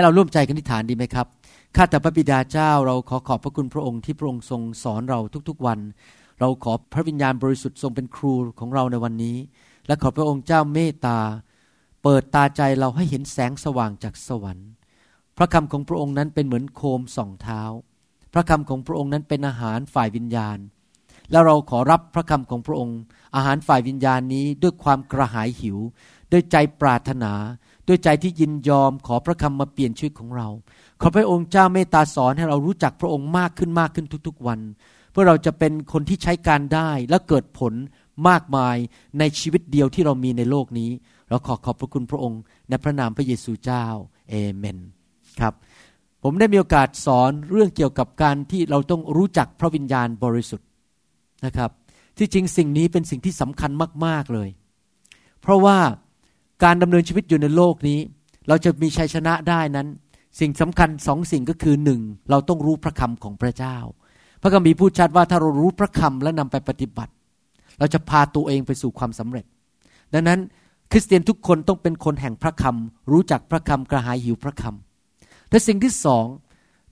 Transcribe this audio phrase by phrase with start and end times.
[0.00, 1.26] ให้เราร่วมใจกันอธิษฐานดีไหมครับ
[1.76, 5.78] ข้าแต่พระบิดาเจ้าเราขอขอบพระคุณพระองค์ที่พระองค์ทรงสอนเราทุกๆวัน
[6.40, 9.36] เราขอพระวิญญาณบริสุทธิ์ทรงเป็นครูของเราในวันนี้
[9.86, 11.18] และขอพระองค์เจ้าเมตตา
[12.02, 14.68] เปิดตาใจเราให้เห็นแสงสว่างจากสวรรค์
[15.36, 17.62] พระคำของพระองค์นั้นเป็นเหมือนโคมส่องเท้า
[18.32, 20.58] พระคำของพระองค์นั้นเป็นอาหารฝ่ายวิญญาณ
[21.30, 22.98] แล้วเราขอรับพระคำของพระองค์
[23.36, 25.78] อาหารฝ่ายวิญญาณนี้ด้วยความกระหายหิว
[26.32, 27.32] ด้วยใจปรารถนา
[27.90, 30.48] ด้วยใจที่ยินยอมขอพระคำมาเปลี่ยนชีวิตของเรา
[31.00, 34.60] ขอพระองค์เจ้าเมตตาสอนให้เรารู้จักพระองค์มากขึ้นมากขึ้นทุกๆวัน
[35.10, 37.72] เพื่อเราจะเป็นคนที่ใช้การได้และเกิดผล
[38.28, 38.76] มากมาย
[39.18, 40.90] ในชีวิตเดียวที่เรามีในโลกนี้
[41.28, 43.84] เราขอขอบพระคุณพระองค์ในพระนามพระเยซูเจ้า
[44.30, 44.78] เอเมน
[45.40, 45.54] ครับ
[46.22, 50.66] ผมได้มีโอกาสสอนเรื่องเกี่ยวกับการที่เราต้องรู้จักพระวิญญาณบริสุทธิ์
[51.46, 51.70] นะครับ
[52.18, 53.70] ที่จริงสิ่งนี้เป็นสิ่งที่สำคัญ
[54.06, 54.48] มาก ๆเลย
[55.40, 55.78] เพราะว่า
[56.64, 57.98] การดำเนินชีวิตอยู่ในโลกนี้
[58.48, 59.88] เราจะมีชัยชนะได้นั้น
[60.40, 63.76] สิ่งสำคัญสองสิ่งก็คือหนึ่งเราต้องรู้พระคำของพระเจ้า
[64.42, 67.12] พระคัมภีร์พูดชัดว่าถ้าเรารู้พระคำและนำไปปฏิบัติ
[67.78, 69.44] เราจะพาตัวเองไปสู่ความสำเร็จ
[70.14, 70.40] ดังนั้น
[70.90, 76.26] คริสเตียนทุกคนต้องเป็นคนแห่งพระคำรู้จักพระคำกระหายหิวพระคำและสิ่งที่สอง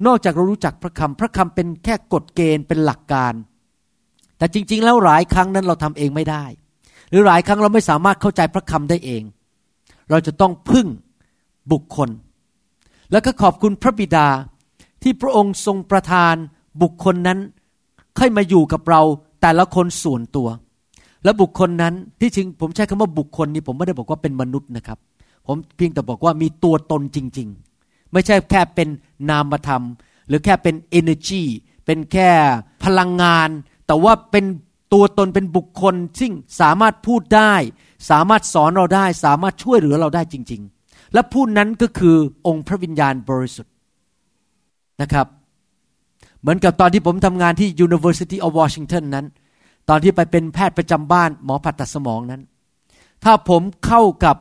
[0.07, 3.33] นอกจากเรารู้จักพระคำพระคำเป็นแค่กฎเกณฑ์เป็นหลักการ
[4.39, 6.45] แต่จริง ๆ แล้วหลายครั้งนั้นเราทำเองไม่ได้
[7.11, 9.23] หรือหลายครั้งเราไม่สามารถเข้าใจพระคำได้เอง
[10.11, 10.87] เราจะต้องพึ่ง
[11.73, 12.11] บุคคล
[13.13, 14.29] แล้วก็ขอบคุณพระบิดา
[15.03, 16.35] ที่พระองค์ทรงประทาน
[16.83, 17.39] บุคคลนั้น
[18.19, 19.03] ค่อยมาอยู่กับเรา
[19.43, 20.49] แต่ละคนส่วนตัว
[21.25, 24.99] และบุคคลนั้นที่จริงผมใช้คำว่าบุคคลนี้ผมไม่ได้บอกว่าเป็นมนุษย์นะครับ
[25.47, 27.49] ผมเพียงแต่บอกว่ามีตัวตนจริง
[27.81, 28.89] ๆ ไม่ใช่แค่เป็น
[29.31, 29.83] นามธรรม
[30.29, 31.43] หรือแค่เป็น energy
[31.85, 32.31] เป็นแค่
[32.85, 33.49] พลังงาน
[33.87, 34.45] แต่ว่าเป็น
[34.93, 37.55] ตัวตนเป็นบุคคลซึ่งสามารถพูดได้
[38.11, 42.17] สามารถสอนเราได้ สามารถช่วยเหลือเราได้จริง ๆ และผู้นั้นก็คือ
[42.47, 43.73] องค์พระวิญญาณบริสุทธิ์
[45.03, 45.27] นะครับ
[46.41, 49.27] เหมือนกับตอนที่ผมทำงานที่ University of Washington นั้น
[49.89, 52.43] ตอนที่ไปเป็นแพทย์ประจำบ้านหมอผ่าตัดสมองนั้น
[53.25, 54.37] ถ้าผมเข้ากับ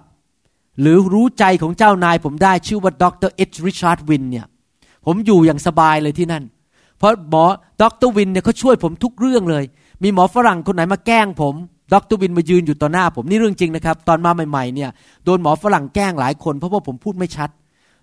[0.82, 4.46] หรือรู้ใจของเจ้านายผมได้ชื่อว่าดรเอชริชาร์ดวินเนี่ย
[5.06, 6.44] ผมอยู่อย่างสบายเลยที่นั่น
[6.98, 7.46] เพราะหมอ
[7.82, 9.64] ดรวินเนี่ยเขาช่วยผมทุกเรื่องเลย
[10.04, 11.56] มีหมอฝรั่งคนไหนมาแกล้งผม
[11.94, 14.90] ดรวินมายืนอยู่ต่อหน้าผมนี่เรื่องจริงนะครับ ตอนมาใหม่ๆเนี่ย
[15.26, 17.50] โดนหมอฝรั่งแกล้งหลายคน เพราะว่าผมพูดไม่ชัด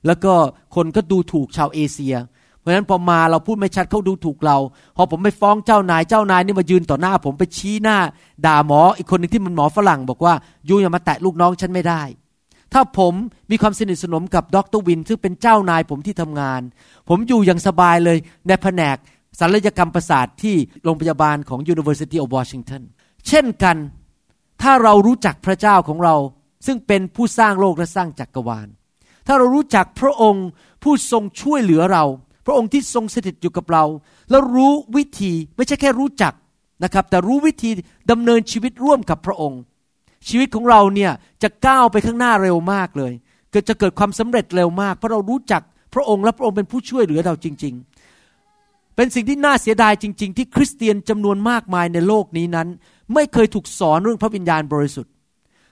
[0.06, 0.32] แล้วก็
[0.74, 2.16] คนก็ดูถูกชาวเอเชีย
[2.58, 4.58] เพราะฉะนั้นพอมาเราพูดไม่ชัดเขาดูถูกเรา
[4.96, 7.98] พอผมไปฟ้องเจ้านายเจ้านายนี่มายืนต่อหน้า ผมไปชี้หน้า
[8.46, 10.34] ด่าหมออีกคนหนึ่งที่มันหมอฝรั่ง บอกว่า
[10.68, 12.02] ยูอย่ามาแตะลูกน้องฉันไม่ได้
[12.72, 13.14] ถ้าผม
[13.50, 16.60] มีความสนิทสนมกับดรวิน ซึ่งเป็นเจ้านายผมที่ทำงาน
[17.08, 18.18] ผมอยู่อย่างสบายเลย
[18.48, 18.96] ในแผนก
[19.40, 22.82] ศัลยกรรมประสาทที่โรงพยาบาลของ University of Washington
[23.28, 23.76] เช่นกัน
[24.62, 26.16] ถ้าเรารู้จักพระเจ้าของเรา
[26.66, 28.68] ซึ่งเป็นผู้สร้างโลกและสร้างจักกรวาล
[29.26, 30.46] ถ้าเรารู้จักพระองค์
[30.82, 32.04] ผู้ทรงช่วยเหลือเรา
[32.46, 33.84] พระองค์ที่ทรงสถิตอยู่กับเรา
[34.30, 36.32] แล้วรู้วิธีไม่ใช่แค่รู้จัก
[36.84, 37.70] นะครับ แต่รู้วิธี
[38.10, 39.60] ดำเนินชีวิตร่วมกับพระองค์
[40.28, 43.12] ชีวิตของเราเนี่ยจะก้าวไปข้างหน้าเร็วมากเลย
[43.50, 45.62] เกิดจะเกิดความสำเร็จเร็วมาก เพราะเรารู้จัก
[45.94, 47.74] พระองค์และพระองค์เป็นผู้ช่วยเหลือเราจริง
[48.34, 52.68] ๆ เป็นสิ่งที่น่าเสียดายจริง ๆ ที่คริสเตียนจำนวนมากมายในโลกนี้นั้น
[53.14, 55.12] ไม่เคยถูกสอนเรื่องพระวิญญาณบริสุทธิ์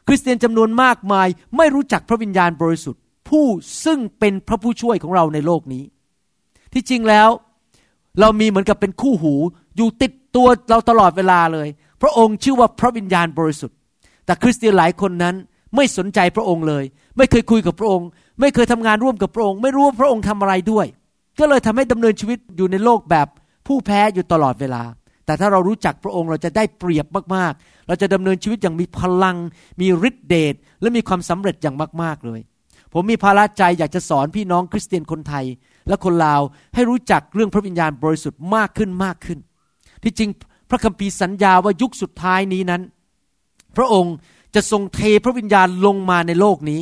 [0.07, 3.47] คริสเตียนจำนวนมากมายไม่รู้จักพระวิญญาณบริสุทธิ์ ผู้
[3.85, 5.85] ซึ่งเป็นพระผู้ช่วยของเราในโลกนี้
[6.73, 7.29] ที่จริงแล้ว
[8.21, 9.35] เรามีเหมือนกับเป็นคู่หู
[9.77, 11.69] อยู่ติดตัวเราตลอดเวลาเลย
[12.03, 13.77] พระองค์ชื่อว่าพระวิญญาณบริสุทธิ์
[14.25, 15.35] แต่คริสเตียนหลายคนนั้น
[15.77, 16.85] ไม่สนใจพระองค์เลย
[17.17, 18.09] ไม่เคยคุยกับพระองค์
[18.41, 20.87] ไม่เคยทำงานร่วมกับพระองค์ ไม่รู้ว่าพระองค์ทำอะไรด้วย
[21.39, 23.29] ก็เลยทำให้ดำเนินชีวิตอยู่ในโลกแบบ
[23.67, 24.83] ผู้แพ้อยู่ตลอดเวลา
[25.27, 29.37] แต่ถ้าเรารู้จักพระองค์เราจะได้เปรียบมากๆ เราจะดำเนินชีวิตอย่างมีพลัง
[29.81, 32.41] มีฤทธิเดชและมีความสำเร็จอย่างมากๆเลย
[32.93, 35.45] ผมมีภาระใจอยากจะสอนพี่น้องคริสเตียนคนไทย
[35.89, 36.43] และคนลาว
[36.75, 39.39] ให้รู้จักเรื่องพระวิญญาณบริสุทธิ์มากขึ้นมากขึ้น
[40.03, 40.31] ที่จริง
[40.71, 42.83] พระคัมภีร์สัญญาว่ายุคสุดท้ายนี้นั้น
[43.77, 44.15] พระองค์
[44.55, 46.81] จะทรงเทพระวิญญาณลงมาในโลกนี้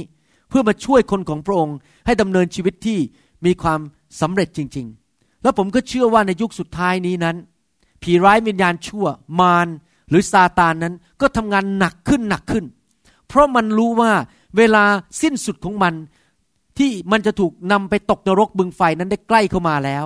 [0.49, 1.77] เพื่อมาช่วยคนของพระองค์
[2.07, 2.99] ให้ดำเนินชีวิตที่
[3.47, 3.81] มีความ
[4.21, 7.37] สำเร็จจริง ๆ แล้วผมก็เชื่อว่าในยุคสุดท้ายนี้นั้น
[8.03, 9.07] ผีร้ายวิญญาณชั่ว
[9.41, 9.69] มาร
[10.09, 12.65] หรือซาตานนั้นก็ทำงานหนักขึ้นหนักขึ้น
[13.29, 14.13] เพราะมันรู้ว่า
[14.57, 14.85] เวลา
[15.23, 15.95] สิ้นสุดของมัน
[16.79, 20.05] ที่มันจะถูกนำไปตกนรกบึงไฟนั้นได้ใกล้เข้ามาแล้ว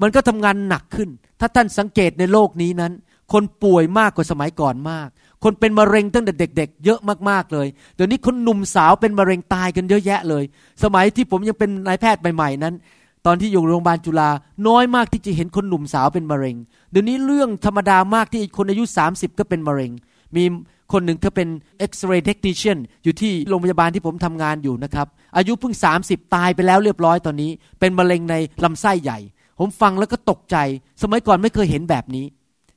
[0.00, 1.08] มันก็ทำงานหนักขึ้น
[1.40, 2.92] ถ้าท่านสังเกตในโลกนี้นั้น
[3.32, 5.08] คนป่วยมากกว่าสมัยก่อนมาก
[5.44, 7.00] คนเป็นมะเร็งตั้งแต่เด็ก ๆ เยอะ
[7.30, 10.44] มากๆเลยเดี๋ยวนี้คนหนุ่มสาวเป็นมะเร็งตายกันเยอะแยะเลย
[10.82, 12.74] สมัยที่ผมยังเป็นนายแพทย์ใหม่ๆนั้น
[13.26, 14.30] ตอนที่อยู่โรงพยาบาลจุฬา
[14.68, 16.56] น้อยมากที่จะเห็นคนหนุ่มสาวเป็นมะเร็ง
[16.90, 19.92] เดี๋ยวนี้เรื่องธรรมดามากที่คนอายุ 30 ก็เป็นมะเร็ง
[20.36, 20.44] มี
[20.92, 21.48] คนหนึ่งเขาเป็น
[21.90, 25.74] X-ray technician อยู่ที่โรงพยาบาลที่ผมทำงานอยู่นะครับ อายุเพิ่ง
[26.04, 28.34] 30 ตายไปแล้วเรียบร้อยตอนนี้ เป็นมะเร็งใน
[28.64, 29.18] ลำไส้ใหญ่
[29.58, 30.56] ผมฟังแล้วก็ตกใจ
[31.02, 32.26] สมัยก่อนไม่เคยเห็นแบบนี้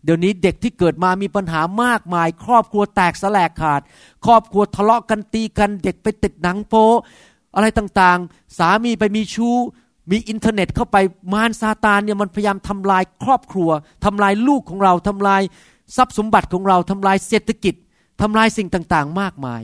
[0.04, 3.82] เดี๋ยวนี้เด็กที่เกิดมามีปัญหามากมาย ครอบครัวแตกสลายขาด
[4.26, 6.90] ครอบครัวทะเลาะกันตีกัน เด็กไปติดหนังโป๊
[7.56, 9.56] อะไรต่างๆ สามีไปมีชู้
[10.12, 10.98] มีอินเทอร์เน็ตเข้าไป
[11.34, 13.70] มารซาตานเนี่ยมันพยายามทำลายครอบครัว
[14.06, 15.42] ทำลายลูกของเราทำลาย
[15.98, 17.76] ทรัพย์สมบัติของเราทำลายเศรษฐกิจ
[18.22, 19.62] ทำลายสิ่งต่างๆ มากมาย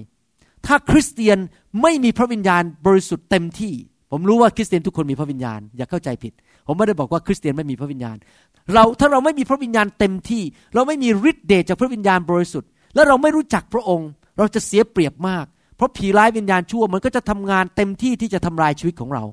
[0.66, 1.38] ถ้าคริสเตียน
[1.82, 3.74] ไม่มีพระวิญญาณบริสุทธิ์เต็มที่
[4.12, 6.34] ผมรู้ว่าคริสเตียนทุกคนมีพระวิญญาณอย่าเข้าใจผิด
[6.68, 8.18] ผมไม่ได้บอกว่าคริสเตียนไม่มีพระวิญญาณ
[8.74, 10.44] เราถ้าเราไม่มีพระวิญญาณเต็มที่
[10.76, 15.46] เราไม่มีฤทธิ์เดชจากพระวิญญาณบริสุทธิ์ และเราไม่รู้จักพระองค์ เราจะเสียเปรียบมาก
[15.76, 19.24] เพราะผีร้ายวิญญาณชั่วมันก็จะทำงานเต็มที่ที่จะทำลายชีวิตของเรา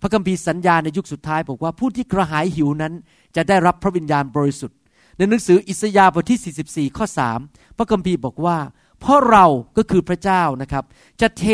[0.00, 2.92] พระคัมภีร์สัญญาในยุคสุดท้ายบอกว่าผู้ที่กระหายหิวนั้น
[3.36, 4.78] จะได้รับพระวิญญาณบริสุทธิ์
[5.16, 7.06] ในหนังสืออิสยาห์บทที่ 44 ข้อ
[7.40, 8.58] 3 พระคัมภีร์บอกว่า
[9.00, 9.46] เพราะเรา
[9.76, 10.84] ก็คือพระเจ้านะครับ
[11.20, 11.44] จะเท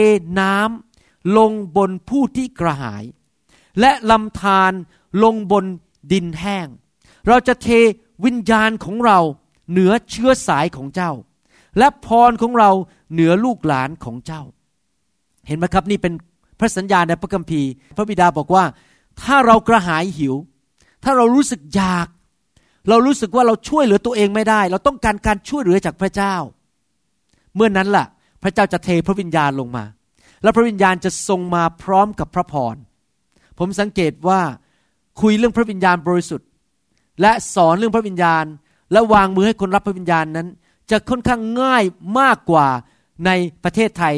[0.40, 3.04] น้ำลงบนผู้ที่กระหาย
[3.80, 4.72] และลำธาร
[5.24, 5.64] ลงบน
[6.12, 6.68] ดินแห้ง
[7.28, 7.68] เราจะเท
[8.24, 9.18] วิญญาณของเรา
[9.70, 11.12] เหนือเชื้อสายของเจ้า
[11.78, 12.70] และพรของเรา
[13.12, 14.42] เหนือลูกหลานของเจ้า
[15.46, 16.14] เห็นไหมครับนี่เป็น
[16.58, 18.64] พระสัญญาในพระคัมภีร์ พระบิดาบอกว่า
[19.22, 20.34] ถ้าเรากระหายหิว
[21.04, 22.08] ถ้าเรารู้สึกอยาก
[22.88, 26.34] เรารู้สึกว่าเราช่วยเหลือตัวเองไม่ได้ เราต้องการการช่วยเหลือจากพระเจ้า
[27.54, 28.06] เมื่อนนั้นล่ะ
[28.42, 29.84] พระเจ้าจะเทพระวิญญาณลงมา
[30.42, 32.76] และพระวิญญาณจะทรงมาพร้อมกับพระพร
[33.58, 34.40] ผมสังเกตว่า
[35.20, 36.48] คุยเรื่องพระวิญญาณบริสุทธิ์
[37.20, 38.44] และสอนเรื่องพระวิญญาณ
[38.92, 40.48] และวางมือให้คนรับพระวิญญาณนั้น
[40.90, 41.84] จะค่อนข้างง่าย
[42.20, 42.66] มากกว่า
[43.26, 43.30] ใน
[43.64, 44.14] ประเทศไทย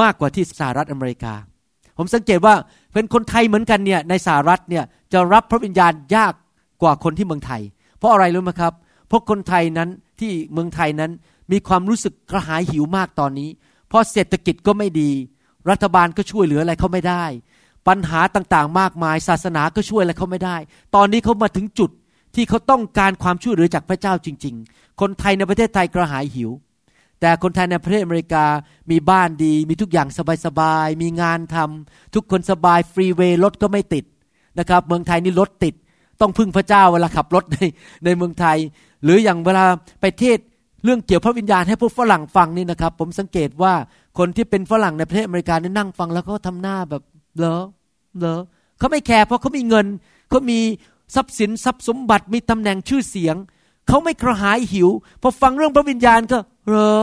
[0.00, 1.34] มากกว่าที่สหรัฐอเมริกา
[1.96, 2.54] ผมสังเกตว่า
[2.94, 6.32] เป็นคนไทยเหมือนกันเนี่ยในสหรัฐเนี่ยจะรับพระวิญญาณยาก
[6.82, 7.62] กว่าคนที่เมืองไทย
[7.98, 8.72] เพราะอะไรรู้ไหมครับ
[9.08, 9.88] เพราะคนไทยนั้น
[10.20, 11.10] ที่เมืองไทยนั้น
[11.52, 13.48] มีความรู้สึกกระหายหิวมากตอนนี้
[13.88, 15.10] เพราะเศรษฐกิจก็ไม่ดี
[15.70, 17.24] รัฐบาลก็ช่วยเหลืออะไรเขาไม่ได้
[17.88, 20.56] ปัญหาต่างๆ มากมาย ศาสนาก็ช่วยอะไรเขาไม่ได้
[20.94, 21.90] ตอนนี้เขามาถึงจุด
[22.34, 26.50] ที่เขาต้องการความช่วยเหลือจากพระเจ้าจริง ๆ คนไทยในประเทศไทยกระหายหิว
[27.20, 28.44] แต่คนไทยในประเทศอเมริกา
[28.90, 30.08] มีบ้านดี มีทุกอย่าง
[30.46, 34.04] สบายๆ มีงานทำทุกคนสบายฟรีเวย์รถก็ไม่ติด
[34.58, 35.74] นะครับ เมืองไทยนี่รถติด
[36.20, 37.56] ต้องพึ่งพระเจ้าเวลาขับรถใน
[38.04, 38.58] ในเมืองไทย
[39.02, 39.64] หรืออย่างเวลา
[40.00, 40.38] ไปเทศ
[40.84, 43.74] เรื่องเกี่ยวพระวิญญาณให้พวกฝรั่งฟังนี่นะครับ ผมสังเกตว่า
[44.18, 47.02] คนที่เป็นฝรั่งในประเทศอเมริกานี่นั่งฟังแล้วเขาทำหน้าแบบ
[47.38, 47.60] เหรอ
[48.18, 48.40] เหรอ
[48.78, 49.86] เขาไม่แคร์เพราะเขามีเงิน
[50.28, 50.60] เขามี
[51.14, 53.36] ทรัพย์สินทรัพย์สมบัติมีตำแหน่งชื่อเสียง
[53.88, 54.88] เขาไม่กระหายหิว
[55.22, 56.38] พอฟังเรื่องพระวิญญาณก็
[56.68, 57.02] เหรอ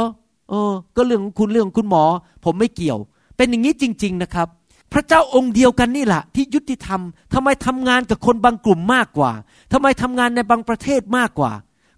[0.50, 2.04] เออ ก็เรื่องของคุณเรื่องของคุณหมอ
[2.46, 3.00] ผมไม่เกี่ยว
[3.38, 4.48] เป็นอย่างนี้จริง ๆนะครับ
[4.94, 7.02] พระเจ้าองค์เดียวกันนี่แหละที่ยุติธรรม
[7.34, 9.32] ทำไมทำงานกับคนบางกลุ่มมากกว่า
[9.74, 11.52] ทำไมทำงานในบางประเทศมากกว่า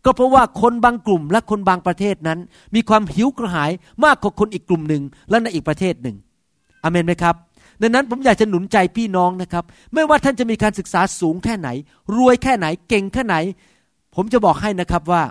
[0.05, 2.39] ก็เพราะว่าคนบางกลุ่มและคนบางประเทศนั้น
[2.75, 3.71] มีความหิวกระหาย
[4.05, 6.15] มากกว่าคนอีกกลุ่มหนึ่งและในอีกประเทศหนึ่ง
[6.83, 7.35] อเมนไหมครับ
[7.81, 11.69] ดังนั้นผมอยากจะหนุนใจพี่น้องนะครับ ไม่ว่าท่านจะมีการศึกษาสูงแค่ไหน
[12.15, 13.35] รวยแค่ไหนเก่งแค่ไหน
[14.15, 15.23] ผมจะบอกให้นะครับว่า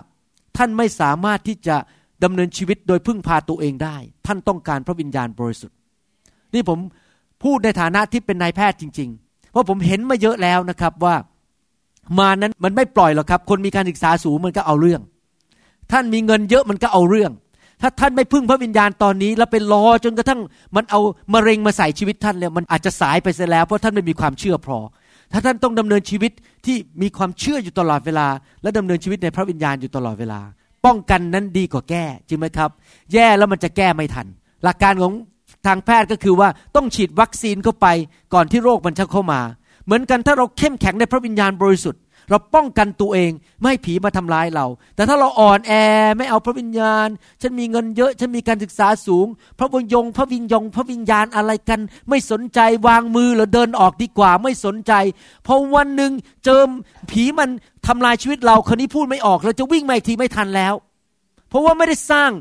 [0.57, 1.75] ท่านไม่สามารถที่จะ
[2.23, 5.77] ดำเนินชีวิตโดยพึ่งพาตัวเองได้ ท่านต้องการพระวิญญาณบริสุทธิ์
[6.53, 6.79] นี่ผม
[7.43, 11.15] พูดในฐานะที่เป็นนายแพทย์จริง ๆ เพราะผมเห็นมาเยอะแล้วนะครับว่า
[12.19, 15.01] มานั้นมันไม่ปล่อยหรอกครับ คนมีการศึกษาสูงมันก็เอาเรื่อง
[15.91, 17.31] ท่านมีเงินเยอะมันก็เอาเรื่อง
[17.81, 20.39] ถ้าท่านไม่พึ่งพระวิญญาณตอนนี้ แล้วไปรอจนกระทั่ง
[20.75, 20.99] มันเอา
[21.33, 24.77] มะเร็งมาใส่ชีวิตท่านแล้วมันอาจจะสายไปเสียแล้วเพราะท่านไม่มีความเชื่อพอ
[25.31, 26.31] ถ้าท่านต้องดำเนินชีวิต
[26.65, 28.27] ที่มีความเชื่ออยู่ตลอดเวลา
[28.61, 30.41] และดำเนินชีวิตในพระวิญญาณอยู่ตลอดเวลา
[30.85, 32.69] ป้องกันนั้นดีกว่าแก้จริงไหมครับ
[33.13, 34.27] แย่แล้วมันจะแก้ไม่ทัน
[34.63, 35.13] หลักการของ
[35.65, 37.87] ทางแพทย์ก็คือว่าต้องฉีดวัคซีนเข้าไป
[38.33, 39.41] ก่อนที่โรคมันจะเข้ามา
[39.85, 44.65] เหมือนกันถ้าเราเข้มแข็งในพระวิญญาณบริสุทธิ์ เราป้องกันตัวเองไม่ให้ผีมาทำร้ายเรา
[44.95, 45.73] แต่ถ้าเราอ่อนแอ
[46.17, 47.07] ไม่เอาพระวิญญาณ
[47.41, 49.27] ฉันมีเงินเยอะ ฉันมีการศึกษาสูง
[49.59, 51.79] พระวิญญงพระวิญญงพระวิญญาณอะไรกัน
[52.09, 54.93] ไม่สนใจวางมือหรือเดินออกดีกว่าไม่สนใจ
[55.47, 56.11] พอวันหนึ่ง
[56.45, 56.61] เจอ
[57.11, 57.49] ผีมัน
[57.87, 60.73] ทำลายชีวิตเราคนนี้พูดไม่ออก เราจะวิ่งมาอีกทีไม่ทันแล้ว
[61.49, 62.31] เพราะว่าไม่ได้สร้าง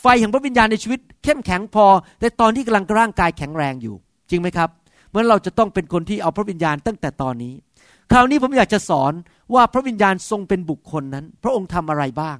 [0.00, 1.86] ไฟแห่งพระวิญญาณในชีวิต เข้มแข็งพอ
[2.20, 3.94] แต่ตอนที่กำลังร่างกายแข็งแรงอยู่
[4.30, 4.68] จริงไหมครับ
[5.10, 7.54] เมื่อเราจะต้องเป็นคนที่เอาพระวิญญาณตั้งแต่ตอนนี้
[8.12, 9.12] คราวนี้ผมอยากจะสอน
[9.54, 12.38] ว่าพระวิญญาณทรงเป็นบุคคลนั้น พระองค์ทำอะไรบ้าง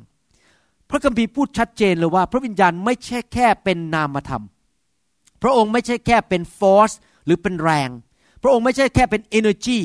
[0.91, 4.45] พระคัมภีร์พูดชัดเจนเลยว่า พระวิญญาณไม่ใช่แค่เป็นนามธรรม
[5.43, 6.93] พระองค์ไม่ใช่แค่เป็นฟอร์ส
[7.25, 7.91] หรือเป็นแรง
[8.43, 9.79] พระองค์ไม่ใช่แค่เป็น energy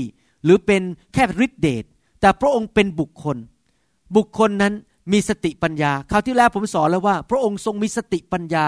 [0.43, 0.81] หรือเป็น
[1.13, 1.85] แค่ฤทธิเดช
[2.21, 3.37] แต่พระองค์เป็นบุคคล
[4.15, 4.73] บุคคลนั้น
[5.11, 8.67] มีสติปัญญา คราวที่แล้วผมสอนแล้วว่า พระองค์ทรงมีสติปัญญา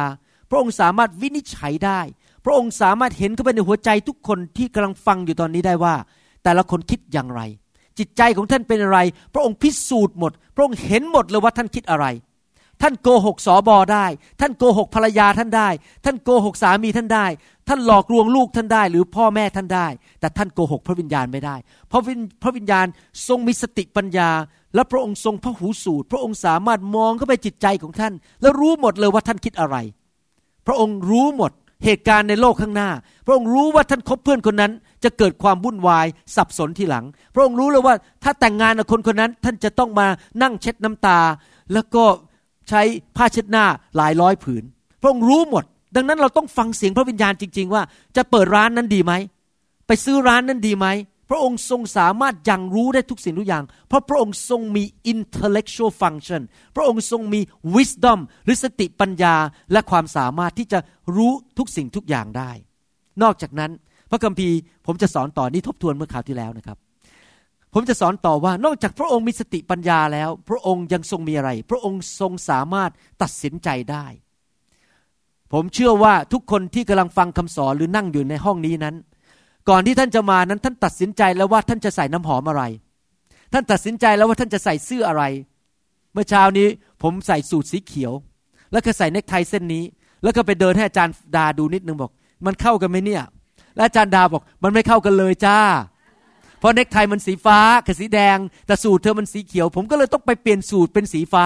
[0.50, 2.00] พระองค์สามารถวินิจฉัยได้
[2.46, 5.96] พระองค์สามารถเห็นเข้าไปในหัวใจทุกคนที่กำลังฟังอยู่ตอนนี้ได้ว่า
[6.44, 7.42] แต่ละคนคิดอย่างไร
[8.00, 9.00] จิตใจของท่านเป็นอะไร
[9.34, 12.08] พระองค์พิสูจน์หมด พระองค์เห็นหมดเลยว่าท่านคิดอะไร
[12.82, 14.06] ท่านโกหกสอบอได้
[14.42, 15.70] ท่านโกหกภรรยาท่านได้
[16.06, 17.26] ท่านโกหกสามีท่านได้
[17.68, 19.88] ท่านหลอกลวงลูกท่านได้ หรือพ่อแม่ท่านได้
[20.20, 21.56] แต่ท่านโกหกพระวิญญาณไม่ได้
[21.88, 22.04] เพราะ
[22.44, 22.86] พระวิญญาณ
[23.28, 24.30] ทรงมีสติปัญญา
[24.76, 29.76] และพระองค์ทรงพระหูสูตร พระองค์สามารถมองเข้าไปจิตใจของท่าน แล้วรู้หมดเลยว่าท่านคิดอะไร
[30.68, 31.52] พระองค์รู้หมด
[31.86, 32.90] เหตุการณ์ในโลกข้างหน้า
[33.26, 34.72] พระองค์รู้ว่าท่านคบเพื่อนคนนั้น
[35.04, 36.06] จะเกิดความวุ่นวาย
[36.36, 40.08] สับสนทีหลัง พระองค์รู้เลยว่าถ้าแต่งงานกับคนคนนั้นท่านจะต้องมา
[40.42, 41.20] นั่งเช็ดน้ำตา
[41.74, 42.04] แล้วก็
[42.70, 42.82] ใช้
[43.16, 44.64] ผ้าเช็ดหน้าหลายร้อยผืน
[45.02, 45.64] พระองค์รู้หมด
[45.96, 47.84] ดังนั้นเราต้องฟังเสียงพระวิญญาณจริง ๆ ว่า
[48.16, 49.14] จะเปิดร้านนั้นดีไหม
[49.88, 50.88] ไปซื้อร้านนั้นดีไหม
[51.30, 54.84] พระองค์ทรงสามารถยังรู้ได้ทุกสิ่งทุกอย่าง เพราะพระองค์ทรงมี
[55.14, 56.42] intellectual function
[56.76, 57.42] พระองค์ทรงมี
[57.76, 59.36] wisdom หรือสติปัญญา
[59.72, 60.80] และความสามารถที่จะ
[61.16, 62.52] รู้ทุกสิ่งทุกอย่างได้
[63.22, 63.72] นอกจากนั้น
[64.14, 64.56] ระคัมภีร์
[64.86, 66.78] ผมจะสอนต่อนี้ทบทวนเมื่อคราวที่แล้วนะครับ
[67.74, 72.92] ผมจะสอนต่อว่านอกจากพระองค์มีสติปัญญาแล้ว พระองค์ยังทรงมีอะไร พระองค์ทรงสามารถ
[73.22, 74.06] ตัดสินใจได้
[75.54, 78.96] ผมเชื่อว่าทุกคนที่กำลังฟังคำสอนหรือนั่งอยู่ในห้องนี้นั้น
[79.70, 82.64] ก่อนที่ท่านจะมานั้นท่านตัดสินใจแล้วว่าท่านจะใส่น้ำหอมอะไร
[83.54, 85.24] ท่านตัดสินใจแล้วว่าท่านจะใส่เสื้ออะไร
[86.14, 86.68] เมื่อเช้านี้
[87.04, 88.14] ผมใส่สูทสีเขียว
[88.72, 89.84] แล้วก็ใส่เนคไทเส้นนี้
[90.24, 92.12] แล้วก็ไปเดินให้อาจารย์ดาดูนิดนึงบอก
[92.46, 93.24] มันเข้ากันไหมเนี่ย
[93.76, 95.60] และอาจารย์ดาบอกมันไม่เข้ากันเลยจ้า
[96.60, 98.38] เพราะเนคไทมันสีฟ้ากับสีแดง
[98.68, 101.46] แต่สูตรเธอมันสีเขียว ผมก็เลยต้องไปเปลี่ยนสูตรเป็นสีฟ้า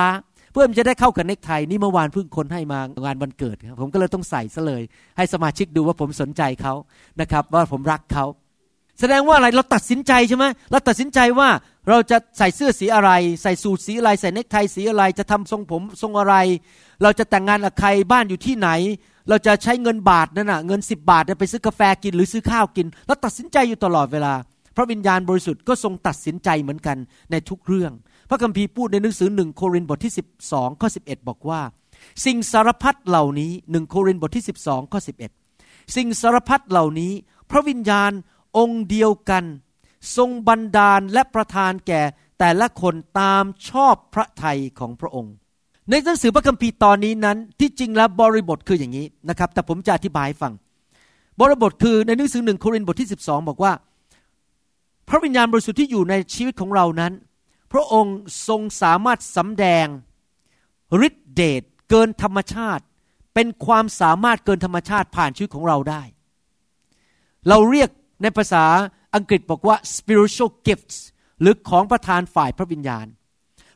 [0.52, 4.84] เพื่อมันจะได้เข้ากับเนคไทนี่เมื่อวานเพิ่งคนให้มางานวันเกิดครับผมก็เลยต้องใส่ซะเลย
[5.18, 6.74] ให้สมาชิกดูว่าผมสนใจเขา
[7.22, 8.26] นะครับ ว่าผมรักเขา
[9.00, 11.50] แสดงว่าอะไรเราตัดสินใจใช่ไหมเราตัดสินใจว่า
[11.90, 16.36] เราจะใส่เสื้อสีอะไร ใส่สูทสีอะไร ใส่เนคไทสีอะไร จะทำทรงผมทรงอะไร
[17.02, 18.70] เราจะแต่งงานกับใครบ้านอยู่ที่ไหน
[19.30, 24.34] เราจะใช้เงินบาทนั่นน่ะเงินสิบบาทไปซื้อกาแฟกินหรือซื้อข้าวกินเราตัดสินใจอยู่ตลอดเวลา
[24.76, 26.98] พระวิญญาณบริสุทธิ์ก็ทรงตัดสินใจเหมือนกัน
[27.32, 27.92] ในทุกเรื่อง
[28.30, 30.14] พระคัมภีร์พูดในหนังสือหนึ่งโครินธ์บทที่
[30.48, 31.62] 12ข้อ11 บอกว่า
[32.26, 35.00] สิ่งสารพัดเหล่านี้หนึ่งโครินธ์บทที่ 12ข้อ
[35.46, 37.12] 11 สิ่งสารพัดเหล่านี้
[37.52, 38.12] พระวิญญาณ
[38.58, 39.44] องค์เดียวกัน
[40.18, 42.02] ทรงบันดาลและประทานแก่
[42.40, 45.34] แต่ละคนตามชอบพระทัยของพระองค์
[45.90, 50.54] ในหนังสือพระคัมภีร์ตอนนี้นั้นที่จริงแล้วบริบทคืออย่างนี้นะครับ แต่ผมจะอธิบายฟัง
[51.40, 53.74] บริบทคือในหนังสือหนึ่งโครินธ์บทที่ 12 บอกว่า
[55.10, 57.14] พระวิญญาณบริสุทธิ์ที่อยู่ในชีวิตของเรานั้น
[57.72, 58.18] พระองค์
[58.48, 59.86] ทรงสามารถสำแดง
[61.08, 62.84] ฤทธิเดชเกินธรรมชาติ
[63.34, 66.02] เป็นความสามารถเกินธรรมชาติผ่านชีวิตของเราได้
[67.48, 67.90] เราเรียก
[68.22, 68.66] ในภาษา
[69.16, 70.98] อังกฤษบอกว่า spiritual gifts
[71.42, 73.06] หรือของประทานฝ่ายพระวิญญาณ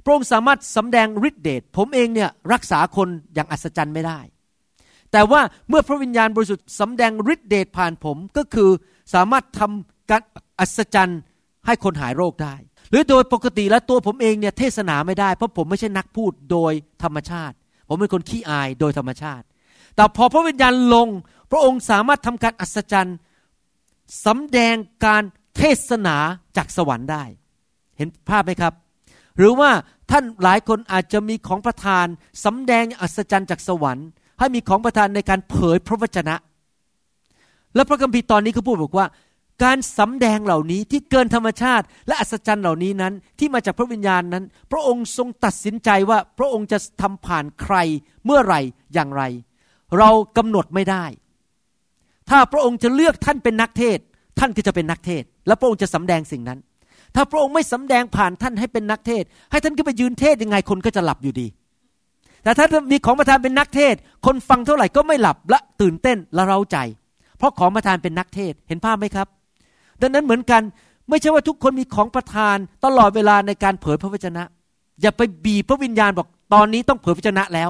[0.04, 4.20] พระองค์สามารถสำแดงฤทธิเดชผมเองเนี่ยรักษาคนอย่างอัศจรรย์ไม่ได้
[5.12, 8.70] แต่ว่าเมื่อพระวิญญาณบริสุทธิ์สำแดงฤทธิเดชผ่านผมก็คือ
[9.14, 10.22] สามารถทำการ
[10.60, 11.20] อัศจรรย์
[11.66, 12.56] ให้คนหายโรคได้
[12.90, 17.56] หรือโดยปกติแล้วตัวผมเองเนี่ยเทศนาไม่ได้เพราะผมไม่ใช่นักพูดโดยธรรมชาติ
[17.88, 19.46] ผมเป็นคนขี้อายโดยธรรมชาติ
[19.96, 21.08] แต่พอพระวิญญาณลง
[21.52, 23.18] พระองค์สามารถทำการอัศจรรย์
[24.26, 25.24] สำแดงการ
[25.58, 26.18] เทศนา
[26.58, 27.24] จากสวรรค์ได้
[27.98, 28.74] เห็นภาพไหมครับ
[29.42, 29.72] หรือว่า
[30.12, 32.06] ท่านหลายคนอาจจะมีของประทาน
[32.46, 34.08] สำแดงอัศจรรย์จากสวรรค์
[34.40, 36.36] ให้มีของประทานในการเผยพระวจนะ
[37.76, 39.08] และพระคัมภีร์ตอนนี้เขาพูดบอกว่า
[39.64, 47.76] การสำแดงเหล่านี้ที่เกินธรรมชาติ และอัศจรรย์เหล่านี้นั้น ที่มาจากพระวิญญาณนั้น พระองค์ทรงตัดสินใจว่าพระองค์จะทำผ่านใคร
[48.26, 48.62] เมื่อไหร่
[48.94, 49.24] อย่างไร
[49.98, 51.06] เรากำหนดไม่ได้
[52.30, 54.00] ถ้าพระองค์จะเลือกท่านเป็นนักเทศ
[54.40, 56.60] ท่านก็จะเป็นนักเทศ และพระองค์จะสำแดงสิ่งนั้น
[57.16, 61.48] ถ้าพระองค์ไม่สำแดงผ่านท่านให้เป็นนักเทศ ให้ท่านก็ไปยืนเทศยังไงคนก็จะหลับอยู่ดี
[62.44, 66.78] แต่ถ้ามีของประทานเป็นนักเทศ คนฟังเท่าไหร่ก็ไม่หลับและตื่นเต้นและเร้าใจ
[67.38, 69.28] เพราะของประทานเป็นนักเทศเห็นภาพไหมครับ
[70.02, 70.62] ดังนั้นเหมือนกัน
[71.10, 74.44] ไม่ใช่ว่าทุกคนมีของประทานตลอดเวลาในการเผยพระวจนะ
[75.02, 77.70] อย่าไปบีบพระวิญญาณบอกตอนนี้ต้องเผยพระวจนะแล้ว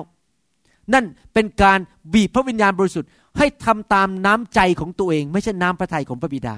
[0.93, 1.79] นั่นเป็นการ
[2.13, 6.55] บีบพระวิญญาณบริสุทธิ์ให้ทำตามน้ำใจของตัวเอง ไม่ใช่น้ำพระทัยของพระบิดา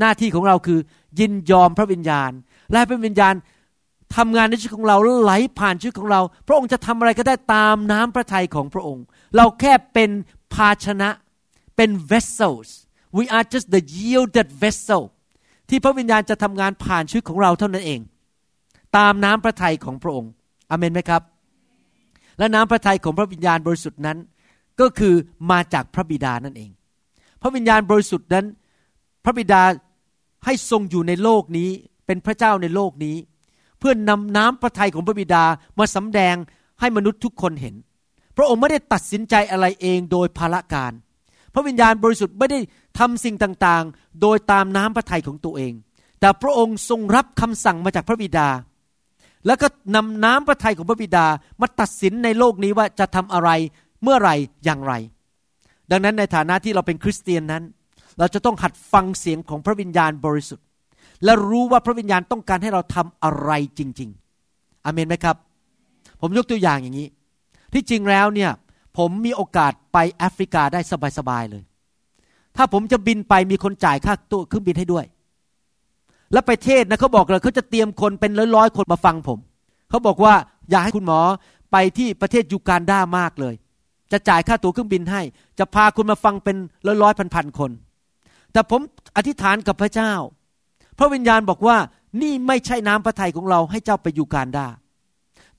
[0.00, 0.80] หน้าที่ของเราคือ
[1.18, 2.30] ยินยอมพระวิญญาณ
[2.72, 3.34] และพระวิญญาณ
[4.16, 9.04] ทำงานในชีวิตของเราไหลผ่านชีวิตของเรา พระองค์จะทำอะไรก็ได้ตามน้ำพระทัยของพระองค์
[9.36, 10.10] เราแค่เป็น
[10.54, 11.10] ภาชนะ
[11.76, 12.68] เป็น vessels
[13.16, 15.02] we are just the yielded vessel
[15.68, 18.00] ที่พระวิญญาณจะทำงานผ่านชีวิตของเราเท่านั้นเอง
[18.96, 20.30] ตามน้ำพระทัยของพระองค์
[20.70, 21.22] อเมนไหมครับ
[22.38, 24.18] และน้ำพระทัยของพระวิญญาณบริสุทธิ์นั้น
[24.80, 25.14] ก็คือ
[25.50, 26.70] มาจากพระบิดานั่นเอง
[27.42, 28.46] พระวิญญาณบริสุทธิ์นั้น
[29.24, 29.62] พระบิดา
[30.44, 31.70] ให้ทรงอยู่ในโลกนี้
[32.06, 33.16] เป็นพระเจ้าในโลกนี้
[33.78, 35.44] เพื่อนนำน้ำพระทัยของพระบิดา
[35.78, 36.36] มาสำแดง
[36.80, 37.74] ให้มนุษย์ทุกคนเห็น
[38.36, 40.92] พระองค์ไม่ได้ตัดสินใจอะไรเองโดยภาระการ
[41.54, 42.58] พระวิญญาณบริสุทธิ์ไม่ได้
[42.98, 45.72] ทำสิ่งต่างๆ โดยตามน้ำพระทัยของตัวเอง
[46.20, 48.48] แต่พระองค์ทรงรับคำสั่งมาจากพระบิดา
[49.46, 51.26] แล้วก็นำน้ำพระทัยของพระบิดา
[51.60, 53.50] มาตัดสินในโลกนี้ว่าจะทำอะไร
[54.02, 54.30] เมื่อไร
[54.64, 54.92] อย่างไร
[55.90, 57.62] ดังนั้นในฐานะที่เราเป็นคริสเตียนนั้น
[58.20, 60.66] เราจะต้องหัดฟังเสียงของพระวิญญาณบริสุทธิ์
[61.24, 64.10] และรู้ว่าพระวิญญาณต้องการให้เราทำอะไรจริง
[64.46, 65.36] ๆอเมนไหมครับ
[66.20, 67.08] ผมยกตัวอย่างอย่างนี้
[67.72, 68.50] ที่จริงแล้วเนี่ย
[68.98, 70.80] ผมมีโอกาสไปแอฟริกาได้
[71.18, 71.62] สบายๆเลย
[72.56, 75.04] ถ้าผมจะบินไปมีคนจ่ายค่าตัวเครื่องบินให้ด้วย
[76.32, 79.38] แล้วไปเทศนะเขาบอกเลยเขาจะเตรียมคนเป็นร้อยๆคนมาฟังผม
[79.90, 80.34] เขาบอกว่า
[80.70, 81.20] อยากให้คุณหมอ
[81.72, 83.54] ไปที่ประเทศยูการดามากเลย
[84.12, 85.22] จะจ่ายค่าตั๋วเครื่องบินให้
[85.58, 86.56] จะพาคุณมาฟังเป็น
[87.02, 87.70] ร้อยๆพันๆคน
[88.52, 88.80] แต่ผม
[89.16, 90.12] อธิษฐานกับพระเจ้า
[90.98, 91.76] พระวิญญาณบอกว่า
[92.22, 94.66] นี่ไม่ใช่น้ำพระทัยของเราให้เจ้าไปยูการดา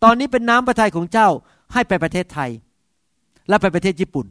[0.03, 1.27] ตอนนี้เป็นน้ำพระทัยของเจ้า
[1.73, 2.49] ให้ไปประเทศไทย
[3.49, 4.25] และไปประเทศญี่ปุ่น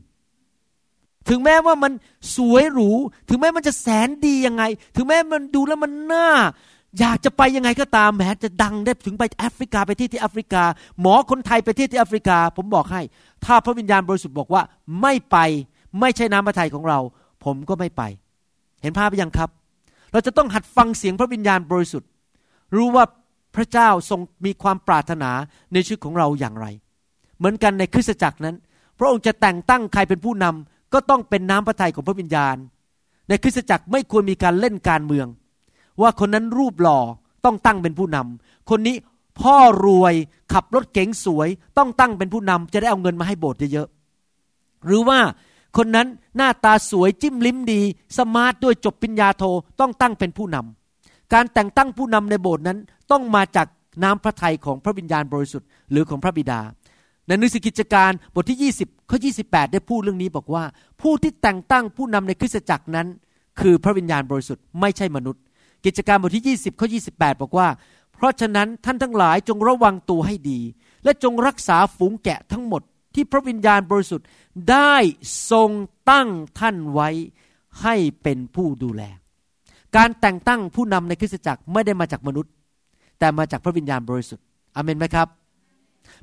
[1.29, 1.93] ถึงแม้ว่ามัน
[2.37, 2.90] สวยหรู
[3.29, 4.62] ถึงแม้มันจะแสนดียังไง
[4.97, 6.29] ถึงแม้มันดูแล้วมันน่า
[6.99, 10.62] อยากจะไปยังไงก็ตามแม้จะดังได้ถึงไปแอฟริกาไปที่ที่แอฟริกา
[11.00, 13.02] หมอคนไทยไปที่ที่แอฟริกา ผมบอกให้
[13.45, 14.62] ถ้าพระวิญญาณบริสุทธิ์บอกว่า
[15.02, 15.37] ไม่ไป
[16.00, 16.99] ไม่ใช่น้ำพระทัยของเรา
[17.45, 18.02] ผมก็ไม่ไป
[18.82, 19.50] เห็นภาพไปยังครับ
[20.12, 22.08] เราจะต้องหัดฟังเสียงพระวิญญาณบริสุทธิ์
[22.76, 23.04] รู้ว่า
[23.56, 25.30] พระเจ้าทรงมีความปรารถนา
[25.72, 26.66] ในชีวิตของเราอย่างไร
[27.38, 28.56] เหมือนกันในคริสตจักรนั้น
[28.99, 32.56] พระองค์จะแต่งตั้งใครเป็นผู้นำก็ต้องเป็นน้ำพระทัยของพระวิญญาณ
[33.28, 35.26] ในคริสตจักรไม่ควรมีการเล่นการเมือง
[36.00, 37.00] ว่าคนนั้นรูปหล่อ
[37.44, 38.96] ต้องตั้งเป็นผู้นำคนนี้
[39.40, 39.56] พ่อ
[39.87, 40.14] รวย
[40.52, 45.18] ขับรถเก๋งสวย ต้องตั้งเป็นผู้นำจะได้เอาเงินมาให้โบสถ์เยอะๆหรือว่า
[45.76, 47.80] คนนั้นหน้าตาสวยจิ้มลิ้มดี
[48.18, 49.44] สมาร์ทด้วยจบปริญญาโท
[49.80, 52.78] ต้องตั้งเป็นผู้นำการแต่งตั้งผู้นำในโบสถ์นั้น
[53.11, 53.66] ต้องมาจาก
[54.02, 56.61] น้ำพระทัยของพระวิญญาณบริสุทธิ์หรือของพระบิดา
[57.26, 60.64] ในหนังสือกิจการบทที่ 20ข้อ28 ได้พูดเรื่องนี้บอกว่า
[61.00, 63.06] ผู้ที่แต่งตั้งผู้นำในคริสตจักรนั้น
[63.61, 65.42] คือพระวิญญาณบริสุทธิ์ไม่ใช่มนุษย์
[65.85, 67.68] กิจการบทที่ 20ข้อ28 บอกว่า
[68.14, 70.61] เพราะฉะนั้นท่านทั้งหลายจงระวังตัวให้ดี
[71.04, 72.83] และจงรักษาฝูงแกะทั้งหมด
[73.14, 74.27] ที่พระวิญญาณบริสุทธิ์
[74.70, 74.94] ได้
[75.51, 75.70] ทรง
[76.11, 77.09] ตั้งท่านไว้
[77.83, 79.03] ให้เป็นผู้ดูแล
[79.96, 82.53] การแต่งตั้งผู้นำในคริสตจักรไม่ได้มาจากมนุษย์
[83.18, 84.44] แต่มาจากพระวิญญาณบริสุทธิ์
[84.77, 85.29] อเมนไหมครับ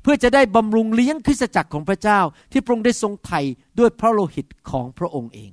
[0.02, 2.20] เพื่อจะได้บำรุงเลี้ยงคริสตจักรของพระเจ้า
[2.52, 3.40] ที่พระองค์ได้ทรงไถ่
[3.78, 5.50] ด้วยพระโลหิตของพระองค์เอง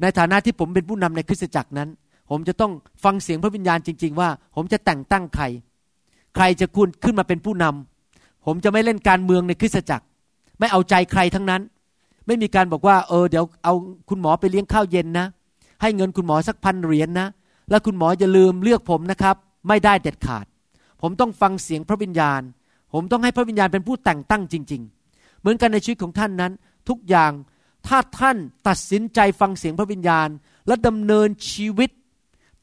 [0.00, 1.88] ในฐานะที่ผมเป็นผู้นำในคริสตจักรนั้น
[2.30, 2.72] ผมจะต้อง
[3.04, 5.44] ฟังเสียงพระวิญญาณจริง ๆ ว่า ผมจะแต่งตั้งใคร
[6.34, 7.97] ใครจะคุณขึ้นมาเป็นผู้นำ
[8.44, 10.04] ผมจะไม่เล่นการเมืองในคริสตจักร
[10.58, 11.62] ไม่เอาใจใครทั้งนั้น
[12.26, 13.74] ไม่มีการบอกว่า เออเดี๋ยวเอา
[14.08, 15.26] คุณหมอไปเลี้ยงข้าวเย็นนะ
[15.82, 17.28] ให้เงินคุณหมอสักพันเหรียญนนะ
[17.70, 19.36] แล้วคุณหมออย่าลืมเลือกผมนะครับ
[19.68, 20.46] ไม่ได้เด็ดขาด
[21.02, 22.40] ผมต้องฟังเสียงพระวิญญาณ
[22.92, 26.52] ผมต้องให้พระวิญญาณเป็นผู้แต่งตั้งจริง ๆ เหมือนกันในชีวิตของท่านนั้น
[26.88, 27.32] ทุกอย่าง
[27.86, 28.36] ถ้าท่าน
[28.68, 30.28] ตัดสินใจฟังเสียงพระวิญญาณ
[30.66, 31.90] และดำเนินชีวิต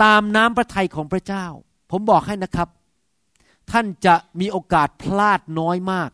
[0.04, 1.46] ตามน้ำพระทัยของพระเจ้า
[1.92, 2.70] ผมบอกให้นะครับ
[3.72, 6.10] ท่านจะมีโอกาสพลาดน้อยมาก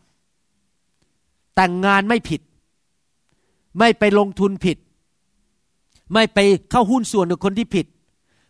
[1.54, 2.40] แต่งงานไม่ผิด
[3.78, 4.78] ไม่ไปลงทุนผิด
[6.12, 6.38] ไม่ไป
[6.70, 7.86] เข้าหุ้นส่วนกับคนที่ผิด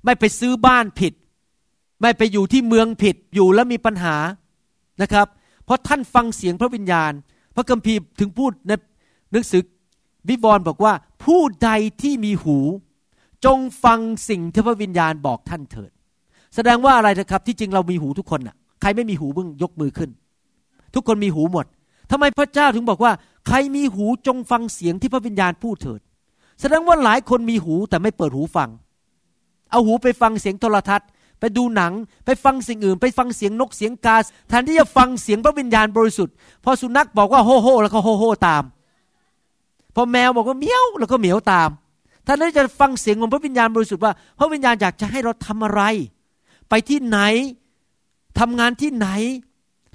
[0.05, 1.13] ไม่ไปซื้อบ้านผิด
[2.01, 4.17] ไม่ไปอยู่ที่เมืองผิดอยู่แล้วมีปัญหา
[5.03, 5.27] นะครับ
[5.65, 7.13] เพราะท่านฟังเสียงพระวิญญาณ
[7.55, 8.73] พระคัมภีร์ถึงพูดใน
[9.33, 9.63] หนังสือ
[10.29, 10.93] วิวรณ์บอกว่า
[11.25, 11.71] ผู้ใด
[12.03, 12.59] ที่มีหู
[13.45, 15.91] จงฟังสิ่งที่พระวิญญาณบอกท่านเถิด
[16.55, 20.11] แสดงว่าอะไรนะครับที่จริงเรามีหูทุกคนน่ะ ใครไม่มีหูบึ้งยกมือขึ้น
[20.95, 21.67] ทุกคนมีหูหมด
[22.11, 23.13] ทำไมพระเจ้าถึงบอกว่า
[23.47, 26.01] ใครมีหูจงฟังเสียงที่พระวิญญาณพูดเถิด
[26.61, 28.71] แสดงว่าหลายคนมีหูแต่ไม่เปิดหูฟัง
[29.71, 31.09] เอาหูไปฟังเสียงโทรทัศน์
[31.41, 31.93] ไปดูหนัง
[32.25, 34.17] ไปฟังสิ่งอื่น ไปฟังเสียงนกเสียงกา
[34.49, 38.63] แทนที่จะฟังเสียงพระวิญญาณบริสุทธิ์พอสุนัขบอกว่าโฮโฮแล้วก็โฮโฮตาม
[39.95, 41.71] พอแมวบอกว่าเมี้ยวแล้วก็เหมียวตาม
[42.27, 45.83] ท่านได้จะฟังเสียงของพระวิญญาณบริสุทธิ์ว่า พระวิญญาณอยากจะให้เราทำอะไร
[46.69, 47.19] ไปที่ไหน
[48.39, 49.09] ทำงานที่ไหน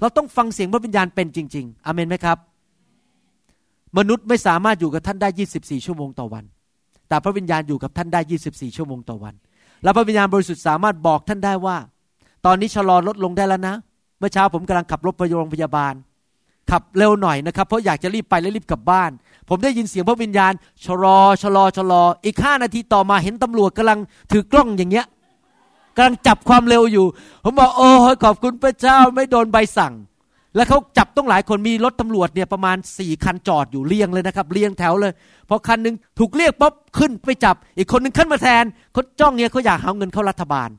[0.00, 2.38] เราต้องฟังเสียงพระวิญญาณเป็นจริง ๆอเมนไหมครับ
[3.98, 6.44] มนุษย์ไม่สามารถอยู่กับท่านได้ 24 ชั่วโมงต่อวัน
[7.08, 8.20] แต่พระวิญญาณอยู่กับท่านได้
[8.50, 9.34] 24 ชั่วโมงต่อวัน
[9.82, 11.76] และพระวิญญาณบริสุทธิ์สามารถบอกท่านได้ว่า
[12.46, 13.74] ตอนนี้ชะลอลดลงได้แล้วนะ
[14.18, 15.94] เมื่อเช้าผมกำลังขับรถไปโรงพยาบาล
[16.70, 19.10] ขับเร็วหน่อยนะครับ เพราะอยากจะรีบไปและรีบกลับบ้าน
[19.48, 20.52] ผมได้ยินเสียงพระวิญญาณ
[20.84, 23.98] ชะลอชะลอชะลอ อีกห้านาทีต่อมาเห็นตำรวจกำลัง
[24.32, 25.06] ถือกล้องอย่างเงี้ย
[25.98, 27.06] กำลังจับความเร็วอยู่
[27.44, 27.88] ผมบอกโอ้
[28.24, 29.94] ขอบคุณพระเจ้าไม่โดนใบสั่ง
[30.56, 35.12] แล้วเขาจับต้องหลายคนมีรถตำรวจเนี่ยประมาณสี่คันจอดอยู่เรียงเลยนะครับเรียงแถวเลย
[35.48, 40.70] พอคันหนึงถูกเรียกป๊บขึ้นไปจับ อีกคนหนึงขึ้นมาแทนเขาจ้องเนี่ยเขาอยากหาเงินเข้ารัฐบาล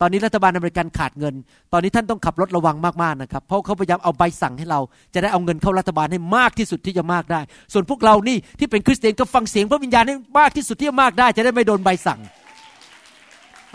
[0.00, 1.34] ตอนนี้รัฐบาลอเมริกันขาดเงิน
[1.72, 4.80] ตอนนี้ท่านต้องขับรถระวังมากๆนะครับ เพราะเขาพยายามเอาใบสั่งให้เรา
[5.14, 7.40] จะได้เอาเงินเข้ารัฐบาลให้มากที่สุดที่จะมากได้
[7.72, 12.20] ส่วนพวกเรานี่ที่เป็นคริสเตียนก็ฟังเสียงพระวิญญาณให้มากที่สุดที่จะมากได้ จะได้ไม่โดนใบสั่ง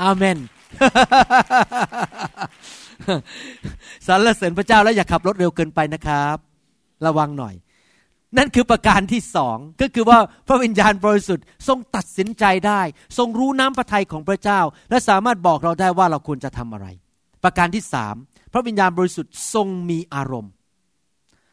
[0.04, 0.38] อาเมน
[4.08, 6.38] สรรเสริญพระเจ้าแล้วอย่าขับรถเร็วเกินไปนะครับ
[7.06, 7.56] ระวังหน่อย
[8.38, 12.82] นั่นคือประการที่สองก็คือว่าพระวิญญาณบริสุทธิ์ทรงตัดสินใจได้
[13.18, 14.60] ทรงรู้น้ำพระทัยของพระเจ้า
[14.90, 16.88] และสามารถบอกเราได้ว่าเราควรจะทำอะไร
[17.44, 18.16] ประการที่สาม
[18.54, 20.52] พระวิญญาณบริสุทธิ์ทรงมีอารมณ์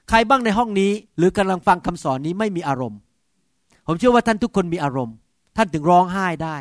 [0.09, 2.98] ใครบ้างในห้องนี้ หรือกำลังฟังคำสอนนี้ไม่มีอารมณ์
[3.87, 5.16] ผมเชื่อว่าท่านทุกคนมีอารมณ์
[5.56, 6.56] ท่านถึงร้องไห้ได้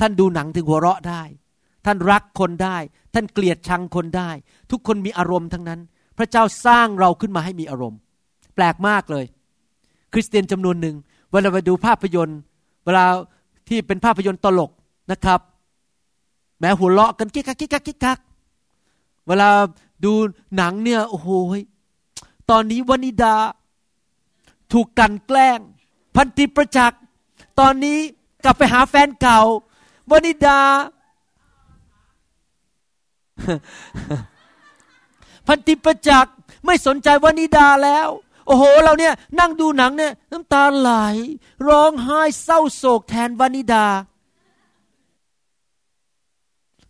[0.00, 1.22] ท่านดูหนังถึงหัวเราะได้
[1.86, 2.76] ท่านรักคนได้
[3.14, 4.30] ท่านเกลียดชังคนได้
[4.70, 5.80] ทุกคนมีอารมณ์ทั้งนั้น
[6.18, 7.98] พระเจ้าสร้างเราขึ้นมาให้มีอารมณ์
[8.54, 9.24] แปลกมากเลย
[10.12, 10.96] คริสเตียนจำนวนหนึ่ง
[11.30, 12.38] เวลาไปดูภาพยนตร์
[12.84, 13.04] เวลา
[13.68, 14.70] ที่เป็นภาพยนตร์ตลก
[15.12, 15.40] นะครับ
[16.58, 18.18] แม้หัวเราะกันกิ๊กกักกิ๊กกักกิ๊กกัก
[19.28, 19.48] เวลา
[20.04, 20.12] ดู
[20.56, 21.28] หนังเนี่ยโอ้โห
[22.50, 23.34] ตอนนี้วนิดา
[24.72, 25.58] ถูกกันแกล้ง
[26.16, 27.00] พันติประจักษ์
[27.60, 27.98] ตอนนี้
[28.44, 29.40] กลับไปหาแฟนเก่า
[30.10, 30.58] วนิดา
[35.46, 36.34] พันติประจักษ์
[36.66, 38.08] ไม่สนใจวนิดาแล้ว
[38.46, 40.90] โอ้โห เราเนี่ยนั่งดูหนังเนี่ยน้ำตาไหล
[41.68, 43.86] ร้องไห้เศร้าโศกแทนวนิดา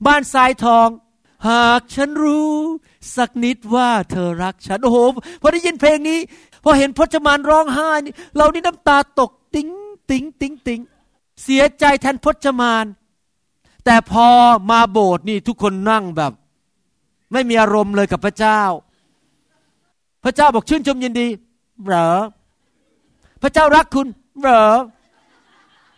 [0.07, 0.89] บ้านทรายทอง
[1.49, 2.55] หากฉันรู้
[3.17, 4.99] สักนิดว่าเธอรักฉัน โอ้โห
[5.41, 6.19] พอได้ยินเพลงนี้
[6.65, 9.71] พอเห็นพจมานร้องไห้นี่เรานี่น้ำตาตก ติ้ง
[10.11, 10.81] ติ้งติ้งติ้ง
[11.43, 12.85] เสียใจแทนพจมาน
[13.87, 14.29] แต่พอ
[14.71, 16.33] มาโบสถ์นี่ทุกคนนั่งแบบ
[17.33, 18.61] ไม่มีอารมณ์เลยกับพระเจ้า
[20.25, 21.27] พระเจ้าบอกชื่นชมยินดี
[21.87, 22.11] เหรอ
[23.43, 24.07] พระเจ้ารักคุณ
[24.41, 24.67] เหรอ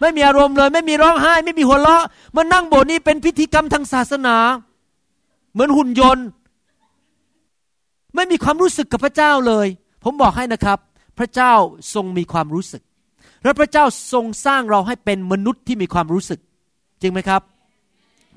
[0.00, 2.04] ไม่มีอารมณ์เลย ไม่มีร้องไห้ ไม่มีหัวเราะ
[2.36, 4.36] มานั่งโบสถ์นี่เป็นพิธีกรรมทางศาสนา
[5.52, 6.26] เหมือนหุ่นยนต์
[8.14, 9.66] ไม่มีความรู้สึกกับพระเจ้าเลย
[10.04, 10.78] ผมบอกให้นะครับ
[11.18, 11.52] พระเจ้า
[11.94, 12.82] ทรงมีความรู้สึก
[13.44, 16.40] และพระเจ้าทรงสร้างเราให้เป็นมนุษย์ที่มีความรู้สึก
[17.02, 17.42] จริงไหมครับ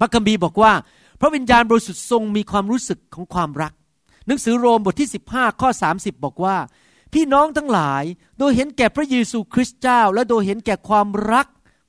[0.02, 0.74] พระคัมภีร์บอกว่า
[1.22, 3.74] พระวิญญาณบริสุทธิ์ทรงมีความรู้สึกของความรัก
[4.28, 6.58] หนังสือโรมบทที่ 15 ข้อ 30 บอกว่า
[7.14, 8.04] พี่น้องทั้งหลาย
[8.40, 11.48] โดยเห็นแก่พระเยซูคริสต์เจ้า และโดยเห็นแก่ความรัก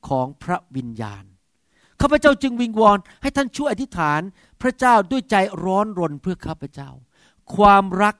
[0.08, 1.24] ของพระวิญญาณ
[2.00, 4.20] ข้าพเจ้าจึงวิงวอนให้ท่านช่วยอธิษฐาน
[4.62, 6.90] พระเจ้าด้วยใจร้อนรนเพื่อข้าพเจ้า
[7.56, 8.16] ความรัก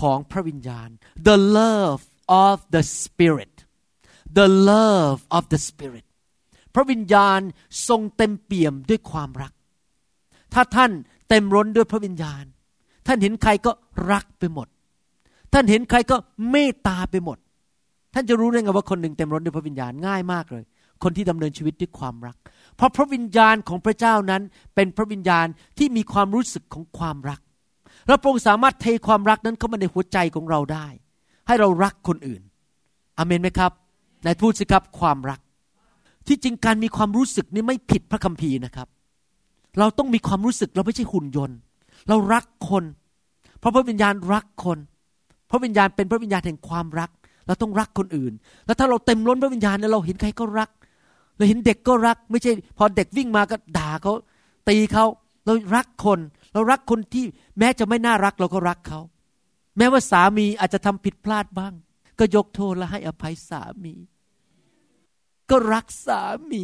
[0.00, 0.88] ของพระวิญญาณ
[1.28, 2.02] the love
[2.46, 3.54] of the spirit
[4.38, 6.06] the love of the spirit
[6.74, 7.40] พระวิญญาณ
[7.88, 9.52] ทรงเต็มเปี่ยมด้วยความรัก
[10.54, 10.90] ถ้าท่าน
[11.28, 12.44] เต็มร้นด้วยพระวิญญาณ
[13.06, 13.72] ท่านเห็นใครก็
[14.12, 14.68] รักไปหมด
[15.52, 16.16] ท่านเห็นใครก็
[16.50, 17.38] เมตตาไปหมด
[18.14, 20.64] ท่านจะรู้ได้ไงว่าคนหนึ่งเต็มร้นด้วยพระวิญญาณง่ายมากเลย
[21.02, 22.36] คนที่ดำเนินชีวิตด้วยความรัก
[22.76, 24.42] เพราะพระวิญญาณของพระเจ้านั้น
[24.74, 25.46] เป็นพระวิญญาณ
[25.78, 27.40] ที่มีความรู้สึกของความรัก
[28.06, 30.86] และพระองค์สามารถเทความรักนั้นเข้ามาในหัวใจของเราได้
[31.46, 32.42] ให้เรารักคนอื่น
[33.18, 33.72] อเมนไหมครับ
[34.24, 35.40] นายพูดสิครับความรัก
[36.26, 38.88] ที่จริงการมีความรู้สึกนี่ไม่ผิดพระคัมภีร์นะครับ
[39.78, 41.56] เราต้องมีความรู้สึกเราไม่ใช่หุ่นยนต์
[42.08, 42.84] เรารักคน
[43.58, 44.78] เพราะพระวิญญาณรักคน
[45.50, 47.10] พระวิญญาณเป็นพระวิญญาณแห่งความรัก
[47.46, 48.32] เราต้องรักคนอื่น
[48.66, 50.70] แล้วถ้าเราเต็มล้นพระวิญญาณเนี่ยเราเห็นใครก็รัก
[51.36, 54.12] เราเห็นเด็กก็รัก ไม่ใช่ พอเด็กวิ่งมาก็ด่าเขา
[54.68, 55.04] ตีเขา
[55.46, 56.18] เรารักคน
[56.52, 57.24] เรารักคนที่
[57.58, 59.00] แม้จะไม่น่ารักเราก็รักเขา
[59.76, 61.72] แม้ว่าสามีอาจจะทำผิดพลาดบ้าง
[62.18, 63.94] ก็ยกโทษและให้อภัยสามี
[65.52, 66.62] ก็รักสามี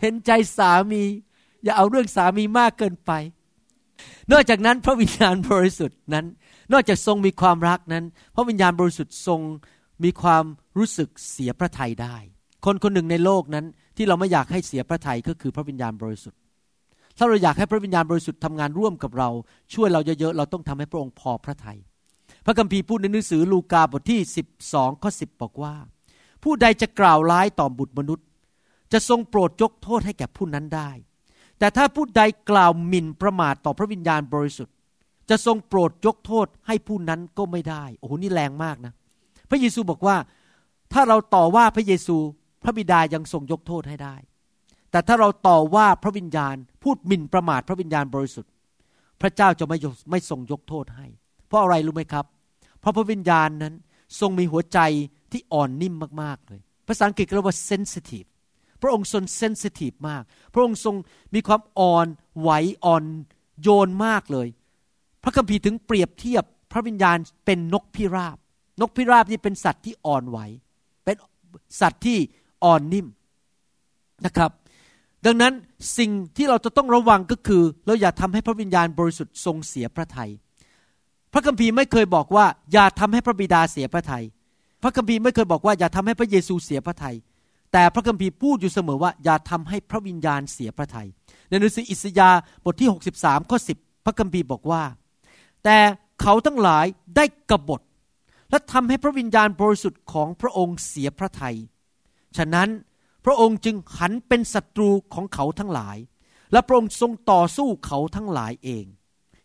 [0.00, 1.02] เห็นใจสามี
[1.64, 3.10] อย่าเอาเรื่องสามีมากเกินไป
[4.32, 6.26] นอกจากนั้นพระวิญญาณบริสุทธิ์นั้น
[6.72, 8.04] นอกจากทรงมีความรักนั้น
[8.34, 9.40] พระวิญญาณบริสุทธิ์ทรง
[10.04, 10.44] มีความ
[10.78, 12.16] รู้สึกเสียพระทัยได้
[12.64, 16.38] คนคนหนึ่งในโลกนั้น ที่เราไม่อยากให้เสียพระทัยก็คือพระวิญญาณบริสุทธิ์
[17.16, 19.28] ถ้าเราอยากให้พระวิญญาณบริสุทธิ์ทำงานร่วมกับเรา
[19.74, 21.78] ช่วยเราเยอะๆเราต้องทำให้พระองค์พอพระทยัย
[22.46, 24.20] พระคัมภีร์พูดในหนังสือลูกาบทที่
[24.60, 25.74] 12 ข้อ 10 บอกว่า
[26.42, 28.26] ผู้ใดจะกล่าวร้ายต่อบุตรมนุษย์
[28.92, 30.90] จะทรงโปรดยกโทษให้แก่ผู้นั้นได้
[31.58, 34.74] แต่ถ้าผู้ใดกล่าวหมิ่นประมาทต่อพระวิญญาณบริสุทธิ์
[35.30, 38.92] จะทรงโปรดยกโทษให้ผู้นั้นก็ไม่ได้ โอ้โหนี่แรงมากนะ
[39.50, 40.16] พระเยซูบอกว่า
[40.92, 42.16] ถ้าเราต่อว่าพระเยซู
[42.62, 44.16] พระบิดายังทรงยกโทษให้ได้
[44.90, 48.50] แต่ถ้าเราต่อว่าพระวิญญาณพูดหมิ่นประมาทพระวิญญาณบริสุทธิ์
[49.20, 49.78] พระเจ้าจะไม่
[50.10, 51.06] ไม่ทรงยกโทษให้
[51.48, 52.24] เพราะอะไรรู้ไหมครับ
[52.80, 53.74] เพราะพระวิญญาณนั้น
[54.20, 54.78] ทรงมีหัวใจ
[55.32, 58.28] ที่อ่อนนิ่มมากๆเลย ภาษาอังกฤษเรียกว่า sensitive
[58.82, 60.94] พระองค์ทรงเซนซิทีฟมาก พระองค์ทรง
[61.34, 62.06] มีความอ่อน
[62.40, 62.50] ไหว
[62.84, 63.04] อ่อน
[63.62, 64.48] โยนมากเลย
[65.22, 68.36] พระคัมภีร์ถึงเปรียบเทียบพระวิญญาณเป็นนกพิราบ
[68.80, 70.38] นกพิราบนี่เป็นสัตว์ที่อ่อนไหว
[71.04, 71.16] เป็น
[71.80, 72.18] สัตว์ที่
[72.64, 73.06] อ่อนนิ่ม
[74.26, 74.50] นะครับ
[75.26, 75.52] ดังนั้น
[75.98, 80.30] สิ่งที่เราจะต้องระวังก็คือ เราอย่าทำให้พระวิญญาณบริสุทธิ์ทรงเสียพระทยัย
[81.32, 84.24] พระคัมภีร์ไม่เคยบอกว่า อย่าทำให้พระบิดาเสียพระทยัย
[84.82, 87.16] พระคัมภีร์ไม่เคยบอกว่าอย่าทำให้พระเยซูเสียพระทยัย
[87.72, 91.08] แต่พระคัมภีร์พูดอยู่เสมอว่าอย่าทำให้พระวิญญาณเสียพระทยัย
[91.48, 94.82] ในหนังสืออิสยาห์บทที่ 63ข้อ10 พระคัมภีร์บอกว่า
[95.64, 95.78] แต่
[96.20, 97.80] เขาทั้งหลายได้กบฏ
[98.50, 101.56] และทำให้พระวิญญาณบริสุทธิ์ของพระองค์เสียพระทยัย
[102.36, 102.68] ฉะนั้น
[103.24, 105.96] พระองค์จึงหันเป็นศัตรูของเขาทั้งหลาย
[106.52, 108.84] และพระองค์ทรงต่อสู้เขาทั้งหลายเอง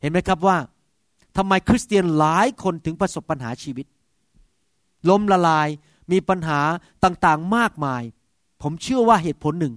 [0.02, 0.58] เห็นไหมครับว่า
[1.38, 3.86] ทำไมคริสเตียนหลายคนถึงประสบปัญหาชีวิต
[5.10, 5.67] ล้มละลาย
[6.12, 6.60] มีปัญหา
[7.03, 8.03] ต่างๆมากมาย
[8.62, 9.73] ผมเชื่อว่าเหตุผลหนึ่ง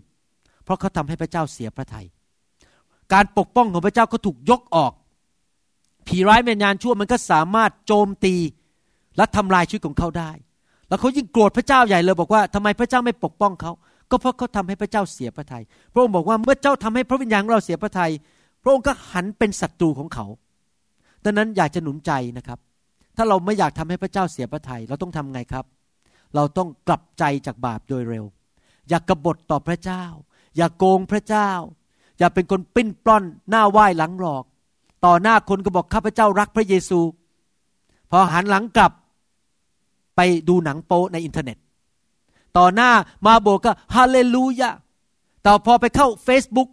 [0.65, 2.07] เพราะเขาทำให้พระเจ้าเสียพระทยัย
[3.13, 4.93] การปกป้องของพระเจ้าก็ถูกยกออก
[6.07, 8.35] ผีร้ายแมญานชั่วมันก็สามารถโจมตี
[9.17, 10.31] และทำลายชีวิตของเขาได้
[10.89, 13.73] แล้วเขายิ่งโกรธพระเจ้าใหญ่เลยบอกว่าทำไมพระเจ้าไม่ปกป้องเขา
[14.11, 18.11] ก็เพราะเขาทำให้พระเจ้าเสียพระทยัย พระองค์บอกว่าเมื่อเจ้าทำให้พระวิญญาณของเราเสียพระทยัย
[18.63, 20.27] พระองค์ก็หันเป็นศัตรูของเขา
[21.25, 22.59] ดังนั้นอยากจะหนุนใจนะครับ
[23.17, 25.65] ถ้าเราไม่อยากทำให้พระเจ้าเสียพระทยัยเราต้องทำไงครับ
[26.35, 28.25] เราต้องกลับใจจากบาปโดยเร็ว
[28.89, 30.05] อย่ากกบฏต่อพระเจ้า
[30.57, 31.51] อย่ากโกงพระเจ้า
[32.19, 34.45] อย่าเป็นคนปิ้นปล้อนหน้าไหว้หลังหลอก
[35.05, 37.01] ต่อหน้าคนก็บอกข้าพเจ้ารักพระเยซู
[38.11, 38.93] พอหันหลังกลับ
[40.17, 41.59] ไปดูหนังโป๊ในอินเทอร์เน็ต
[42.59, 42.91] ต่อหน้า
[43.27, 44.71] มาโบก็ฮาเลลูยา
[45.43, 46.69] แต่พอไปเข้า Facebook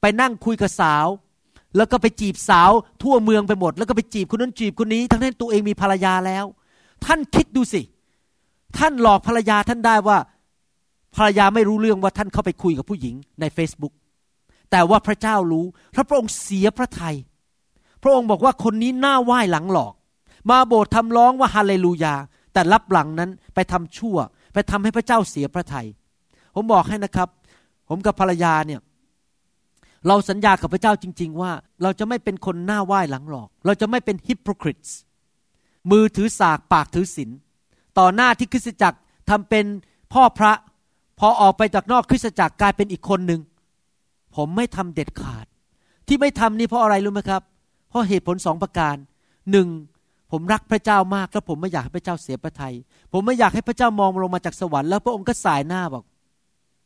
[0.00, 1.06] ไปนั่งคุยกับสาว
[1.76, 2.70] แล้วก็ไปจีบสาว
[3.02, 6.44] ทั่วเมืองไปหมด แล้วก็ไปจีบคนนั้นจีบคนนี้ ทั้งที่ตัวเองมีภรรยาแล้ว
[7.04, 7.82] ท่านคิดดูสิ
[8.78, 10.18] ท่านหลอกภรรยาท่านได้ว่า
[11.16, 13.94] ภรรยาไม่รู้เรื่องว่าท่านเข้าไปคุยกับผู้หญิงใน Facebook
[14.70, 17.16] แต่ว่าพระเจ้ารู้พระพระองค์เสียพระทยัย
[18.02, 19.94] พระองค์บอกว่าคนนี้หน้าไหว้หลังหลอก
[20.50, 22.14] มาโบสถ์ทำร้องว่าฮาเลลูยา
[22.52, 24.16] แต่รับหลังนั้นไปทำชั่ว
[24.52, 25.86] ไปทำให้พระเจ้าเสียพระทยัย
[26.54, 27.28] ผมบอกให้นะครับ
[27.88, 28.80] ผมกับภรรยาเนี่ย
[30.08, 34.96] เราสัญญากับพระเจ้าจริง ๆ ว่า เราจะไม่เป็นคนหน้าไหว้หลังหลอก เราจะไม่เป็นฮิปโปคริตส์
[35.90, 37.30] มือถือสากปากถือศีล
[37.98, 38.98] ต่อหน้าที่คริสตจักร
[39.30, 39.64] ทำเป็น
[40.12, 40.52] พ่อพระ
[41.18, 43.40] พอออกไปจากนอกคริสตจักรกลายเป็นอีกคนหนึ่ง
[44.36, 45.46] ผมไม่ทำเด็ดขาด
[46.06, 47.42] ที่ไม่ทำนี่เพราะอะไรรู้ไหมครับ
[47.88, 48.96] เพราะเหตุผลสองประการ
[49.50, 49.68] หนึ่ง
[50.30, 52.74] ผมรักพระเจ้ามากแล้วผมไม่อยากให้พระเจ้าเสียพระทยัย
[53.12, 56.04] ผมไม่อยากให้พระเจ้ามองลงมาจากสวรรค์แล้วพระองค์ก็สายหน้าบอก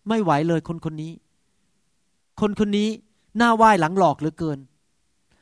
[0.09, 1.13] ไม่ไหวเลยคนคนนี้
[2.41, 2.89] คนคนนี้
[3.39, 4.59] หน้าไหว้หลังหลอกเหลือเกิน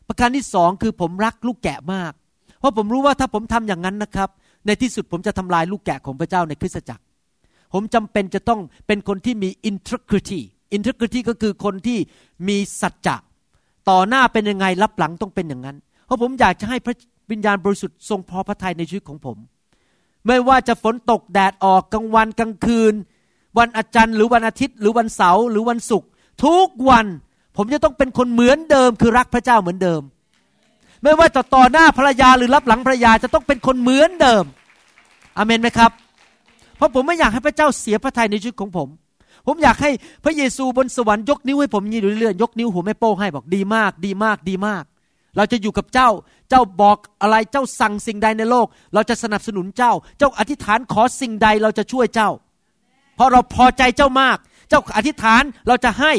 [0.09, 2.13] ประการที่สองคือผมรักลูกแกะมาก
[2.59, 4.29] เพราะผมรู้ว่าถ้าผมทำอย่างนั้นนะครับ
[4.67, 7.03] ในที่สุดผมจะทำลายลูกแกะของพระเจ้าในคริสตจักร
[7.73, 10.41] ผมจำเป็นจะต้องเป็นคนที่มี integrity
[10.77, 11.99] integrity ก็คือคนที่
[12.49, 13.17] มีสัจจะ
[13.91, 15.77] ต่อหน้าเป็นยังไงรับหลังต้องเป็นอย่างนั้น
[16.07, 16.97] เพราะผมอยากจะให้พระ
[17.31, 19.37] วิญญาณบริสุทธิ์ทรงพอพระทัยในชีวิตของผม
[20.27, 22.95] ไม่ว่าจะฝนตกแดดออกกลางวันกลางคืน
[23.59, 26.09] วันอาจารย์หรือวันอาทิตย์ หรือวันเสาร์หรือวันศุกร์
[26.45, 27.07] ทุกวัน
[27.57, 30.03] ผมจะต้องเป็นคนเหมือนเดิมคือรักพระเจ้าเหมือนเดิม
[31.03, 34.45] ไม่ว่าจะต่อหน้าภรรยาหรือรับหลังภรรยาจะต้องเป็นคนเหมือนเดิม
[35.37, 35.91] อเมนไหมครับ
[36.77, 38.89] เพราะผมไม่อยากให้พระเจ้าเสียพระทัยในชีวิตของผม
[39.47, 39.91] ผมอยากให้
[40.25, 44.85] พระเยซูบนสวรรค์ยกนิ้วให้ผมยี่เรื่อยๆยกนิ้วหัวแม่โป้งให้บอกดีมาก ดีมากดีมาก
[45.37, 46.09] เราจะอยู่กับเจ้า
[46.51, 52.31] เจ้าบอกอะไรเจ้าสั่งสิ่งใดในโลก เราจะสนับสนุนเจ้า เจ้าอธิษฐานขอสิ่งใดเราจะช่วยเจ้า
[53.17, 54.39] เพราะเราพอใจเจ้ามาก
[54.69, 56.13] เจ้าอธิษฐานเราจะให้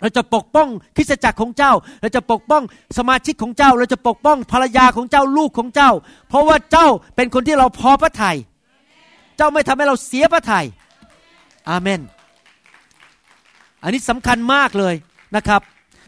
[0.00, 2.62] เราจะปกป้องคริสตจักรของเจ้า เราจะปกป้อง
[2.98, 5.90] สมาชิกของเจ้า เราจะปกป้องภรรยาของเจ้าลูกของเจ้า
[6.28, 8.36] เพราะว่าเจ้าเป็นคนที่เราพอพระทยัย
[9.36, 10.64] เจ้าไม่ทำให้เราเสียพระทยัย
[11.68, 12.00] อาเมน
[13.82, 14.94] อันนี้สำคัญมากเลย
[15.36, 15.60] นะครับ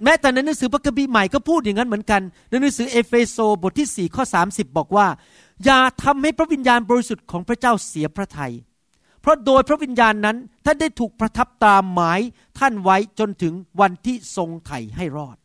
[0.05, 5.07] แม้แต่ในหนังสือพระคัมภีร์ใหม่ก็พูดอย่างนั้นเหมือนกัน ในหนังสือเอเฟโซบทที่4ข้อ30 บอกว่า
[5.64, 8.53] อย่าทำให้พระวิญญาณบริสุทธิ์ของพระเจ้าเสียพระทยัย
[9.20, 12.20] เพราะโดยพระวิญญาณนั้นท่านได้ถูกประทับตามหมาย
[12.59, 15.37] ท่านไว้จนถึงวันที่ทรงไถ่ให้รอด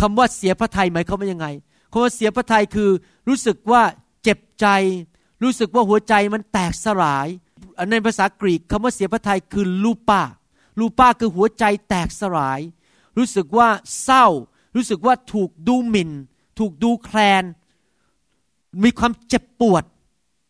[0.00, 1.46] คำว่าเสียพระทัยหมายความว่ายังไง
[1.90, 2.90] คำว่าเสียพระทัยคือ
[3.28, 3.82] รู้สึกว่า
[4.22, 4.66] เจ็บใจ
[5.42, 7.28] รู้สึกว่าหัวใจมันแตกสลาย
[7.90, 10.22] ในภาษากรีกคำว่าเสียพระทัยคือลูปา
[10.78, 12.60] ลูปาคือหัวใจแตกสลาย
[13.18, 13.68] รู้สึกว่า
[14.02, 14.26] เศร้า
[14.76, 16.10] รู้สึกว่าถูกดูหมิน่น
[16.58, 17.44] ถูกดูแคลน
[18.82, 19.84] มีความเจ็บปวด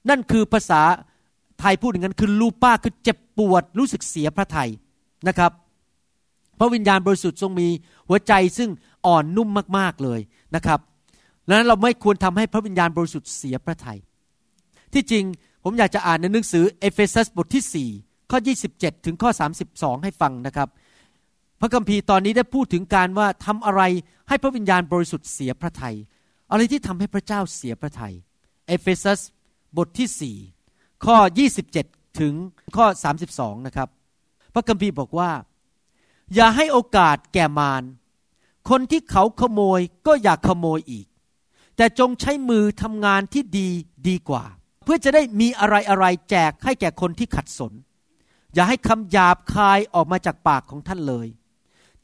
[0.08, 0.82] นั่นคือภาษา
[1.62, 4.68] ทยพูดอย่างนั้นคือลูป้าคือเจ็บปวดรู้สึกเสียพระไทย
[5.28, 5.52] นะครับ
[6.58, 7.68] พระวิญญาณบริสุทธิ์ทรงมี
[8.08, 8.70] หัวใจซึ่ง
[9.06, 10.20] อ่อนนุ่มมากๆเลย
[10.54, 10.80] นะครับ
[11.46, 13.98] ดังนั้นเราไม่ควรทำให้พระวิญญาณบริสุทธิ์เสียพระทัย
[14.92, 15.24] ที่จริง
[15.64, 18.38] ผมอยากจะอ่านในหนังสือเอเฟซัสบทที่ 4 ข้อ
[18.72, 19.30] 27 ถึงข้อ
[19.66, 20.68] 32 ให้ฟังนะครับ
[21.60, 23.82] พระคัมภีร์ตอนนี้ได้พูดถึงการว่าทำอะไร
[24.28, 25.96] ให้พระวิญญาณบริสุทธิ์เสียพระทัย
[26.50, 28.14] อะไรที่ทำให้พระเจ้าเสียพระทัย
[28.66, 29.20] เอเฟซัส
[29.76, 30.59] บทที่4
[31.04, 31.16] ข้อ
[31.68, 32.34] 27 ถึง
[32.76, 32.86] ข้อ
[33.26, 33.88] 32 นะครับ
[34.54, 35.30] พระคัมภีร์บอกว่า
[36.34, 37.82] อย่าให้โอกาสแก่มาร
[38.70, 41.06] คนที่เขาขโมยก็อย่าขโมยอีก
[41.76, 43.68] แต่จงใช้มือทำงานที่ดี
[44.08, 44.44] ดีกว่า
[44.84, 47.72] เพื่อจะได้มีอะไรอะไรแจกให้แก่คนที่ขัดสน
[48.54, 51.26] อย่าให้คำหยาบคายออกมาจากปากของท่านเลย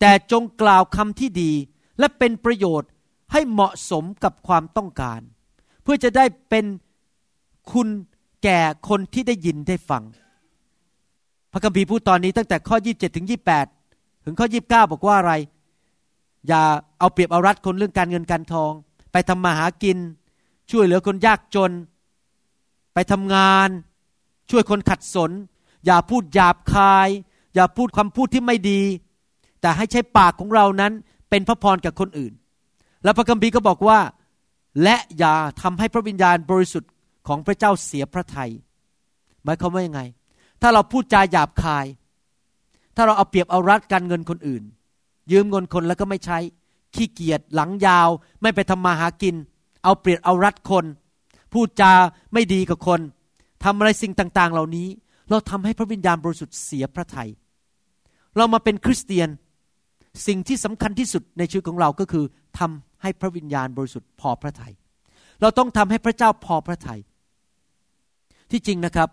[0.01, 1.53] แต่จงกล่าวคำที่ดี
[1.99, 2.91] และเป็นประโยชน์
[3.33, 5.21] ให้เหมาะสมกับความต้องการ
[5.83, 6.65] เพื่อจะได้เป็น
[7.73, 7.89] คุณ
[8.43, 10.03] แก่คนที่ได้ยินได้ฟัง
[11.53, 13.27] พระคัมภีร์พูดตอนนี้ตั้งแต่ข้อ 27 ถึง
[13.75, 15.33] 28 ถึงข้อ 29 บอกว่าอะไร
[16.49, 16.63] อย่า
[16.99, 18.73] เอาเปรียบเอารัดคนเรื่องการเงินการทอง
[19.13, 19.99] ไปทำมาหากิน
[20.71, 21.73] ช่วยเหลือคนยากจน
[22.95, 23.69] ไปทำงาน
[24.51, 25.31] ช่วยคนขัดสน
[25.87, 27.09] อย่าพูดหยาบคาย
[27.55, 28.83] อย่าพูดคำพูดที่ไม่ดี
[29.61, 30.93] แต่ให้ใช้ปากของเรานั้น
[31.31, 32.33] เป็นพระพรกับคนอื่น
[33.05, 33.99] แล้วพระคัมภีร์ก็บอกว่า
[34.83, 36.91] และอย่าทำให้พระวิญญาณบริสุทธิ์
[37.27, 38.51] ของพระเจ้าเสียพระทยัย
[39.45, 40.01] หมายความว่ายังไง
[40.63, 41.87] ถ้าเราพูดจาหยาบคาย
[42.97, 44.63] ถ้าเราเอาเปรียบเอารัดการเงินคนอื่น
[45.33, 46.39] ยืมเงินคนแล้วก็ไม่ใช้
[46.95, 48.09] ขี้เกียจหลังยาว
[48.43, 49.35] ไม่ไปทำมาหากิน
[49.85, 50.85] เอาเปรียบเอารัดคน
[51.53, 51.93] พูดจา
[52.33, 53.01] ไม่ดีกับคน
[53.65, 54.89] ทำอะไรสิ่งต่าง ๆ เหล่านี้
[55.31, 57.31] เราทำให้พระวิญญาณบริสุทธิ์เสียพระทยัย
[58.37, 59.29] เรามาเป็นคริสเตียน
[60.27, 62.25] สิ่งที่สำคัญที่สุดในชีวิตของเราก็คือ
[62.59, 64.73] ทำให้พระวิญญาณบริสุทธิ์พอพระทยัย
[65.41, 67.01] เราต้องทำให้พระเจ้าพอพระทยัย
[68.51, 69.09] ที่จริงนะครับ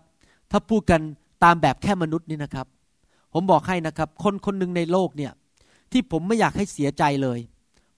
[0.50, 1.00] ถ้าพูดกัน
[1.44, 2.66] ตามแบบแค่มนุษย์นี่นะครับ
[3.32, 5.32] ผมบอกให้นะครับ คนคนหนึ่งในโลกเนี่ย
[5.92, 7.38] ที่ผมไม่อยากให้เสียใจเลย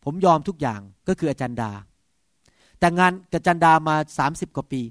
[0.05, 1.71] ผมยอมทุกอย่างก็คืออาจารย์ดา
[2.79, 4.83] แต่งานกับอาจารย์ดามาสามสิบกว่าปี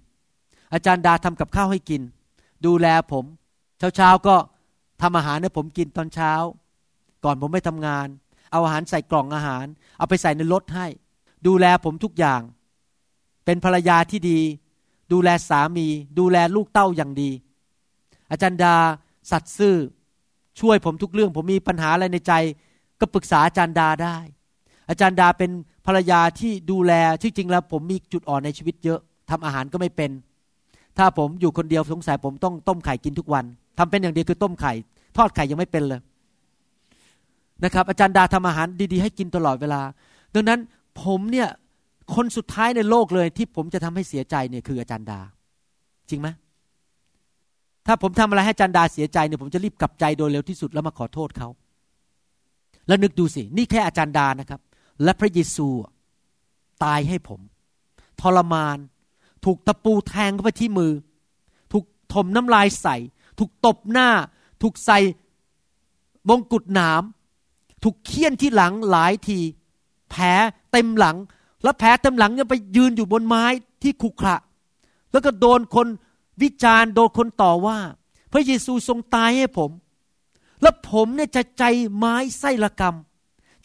[0.74, 2.02] อาจารย์ดาทำกับข้าวให้กิน
[2.66, 3.26] ดูแลผม
[3.96, 4.36] เช้าๆก็
[5.02, 6.34] ทำอาหารให้ผมกินตอนเช้า
[7.24, 8.08] ก่อนผมไม่ทำงาน
[8.52, 9.66] เอาอาหารใส่กล่องอาหาร
[9.98, 10.88] เอาไปใส่ในรถให้
[11.48, 12.42] ดูแลผมทุกอย่าง
[13.46, 14.40] เป็นภรรยาที่ดี
[15.12, 15.88] ดูแลสามี
[16.20, 17.32] ดูแลลูกเต้าอย่างดี
[18.32, 18.76] อาจารย์ดา
[19.32, 19.76] สัตซ์ซื่อ
[20.60, 22.34] ช่วยผมทุกเรื่อง ผมมีปัญหาอะไรในใจ
[23.00, 24.18] ก็ปรึกษาอาจารย์ดาได้
[24.90, 25.52] อาจารย์ดาเป็น
[25.86, 30.12] ภรรยาที่ดูแลที่จริงแล้ว ผมมีจุดอ่อนในชีวิตเยอะทำอาหารก็ไม่เป็น
[30.98, 33.46] ถ้าผมอยู่คนเดียวสงสัยผมต้องต้มไข่กินทุกวัน
[33.78, 34.74] ทำเป็นอย่างเดียวคือต้มไข่
[35.18, 36.02] ทอดไข่ยังไม่เป็นเลย
[37.64, 39.82] นะครับ อาจารย์ดาทำอาหารดีๆให้กินตลอดเวลา
[40.34, 40.60] ดังนั้น
[41.04, 41.50] ผมเนี่ย
[42.14, 45.20] คนสุดท้ายในโลกเลยที่ผมจะทำให้เสียใจเนี่ยคืออาจารย์ดา
[46.10, 46.28] จริงไหม
[47.88, 51.50] ถ้าผมทำอะไรให้อาจารย์ดาเสียใจเนี่ยผมจะรีบกลับใจโดยเร็วที่สุดแล้วมาขอโทษเขา
[52.88, 54.62] แล้วนึกดูสิ นี่แค่อาจารย์ดานะครับ
[55.04, 55.68] และพระเยซู
[56.84, 57.40] ตายให้ผม
[58.22, 58.78] ทรมาน
[59.46, 60.94] ถูกตะปูแทงเข้าไปที่มือ
[61.72, 62.96] ถูกถมน้ำลายใส่
[63.40, 64.10] ถูกตบหน้า
[64.62, 65.00] ถูกใส่
[66.30, 67.04] มงกุฎหนาม
[67.84, 69.40] ถูกเคี่ยนที่หลังหลายที
[70.10, 70.26] แผล
[70.72, 71.18] เต็มหลัง
[71.66, 73.44] แล้วแผลเต็มหลังยังไปยืนอยู่บนไม้
[73.84, 74.36] ที่ขุขระ
[75.12, 75.88] แล้วก็โดนคน
[76.42, 77.78] วิจารณ์โดนคนต่อว่า
[78.32, 79.72] พระเยซูทรงตายให้ผม
[80.62, 81.64] แล้วผมเนี่ยจะใจ
[81.96, 82.96] ไม้ไส้ละกรรม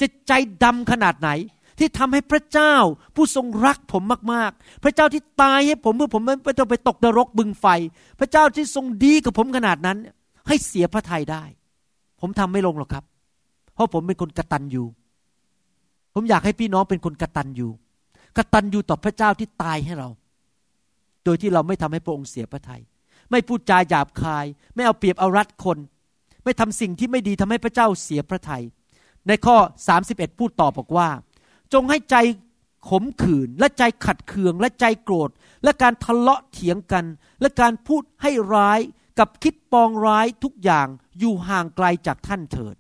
[0.00, 0.32] จะใจ
[0.64, 1.30] ดำขนาดไหน
[1.78, 2.74] ที่ทำให้พระเจ้า
[3.14, 7.66] ผู้ทรงรักผมมากๆ พระเจ้าที่ตายให้ผมเพื่อผมไม่ต้องไปตกนรกบึงไฟ
[8.18, 9.98] พระเจ้าที่ทรงดีกับผมขนาดนั้น
[10.48, 11.44] ให้เสียพระทัยได้
[12.20, 13.04] ผมทำไม่ลงหรอกครับ
[13.74, 14.86] เพราะผมเป็นคนกระตันอยู่
[16.14, 17.70] ผมอยากให้พี่น้องเป็นคนกระตันอยู่
[18.37, 20.09] กตันอยู่ต่อพระเจ้าที่ตายให้เรา
[21.25, 22.83] โดยที่เราไม่ทำให้พระองค์เสียพระทยัย
[23.31, 25.79] ไม่พูดจาหยาบคาย ไม่เอาเปรียบเอารัดคน
[26.45, 28.62] ไม่ทำสิ่งที่ไม่ดีทำให้พระเจ้าเสียพระทยัย
[29.29, 29.57] ในข้อ
[29.99, 31.09] 31 พูดต่อบอกว่า
[31.73, 32.16] จงให้ใจ
[32.88, 35.31] ขมขื่นและใจขัดเคืองและใจโกรธ
[35.64, 37.05] และการทะเลาะเถียงกัน
[37.40, 38.81] และการพูดให้ร้าย
[39.19, 40.87] กับคิดปองร้ายทุกอย่าง
[41.19, 42.77] อยู่ห่างไกลจากท่านเถิด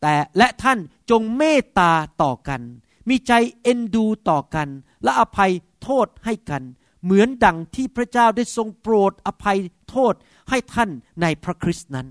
[0.00, 0.78] แต่และท่าน
[1.10, 1.92] จงเมตตา
[2.22, 2.60] ต่อกัน
[3.08, 4.68] มีใจเอ็นดูต่อกัน
[5.02, 6.62] และอภัยโทษให้กัน
[7.04, 9.58] เหมือนดังที่พระเจ้าได้ทรงโปรดอภัย
[9.90, 10.14] โทษ
[10.50, 10.90] ให้ท่าน
[11.22, 12.06] ในพระคริสต์นั้น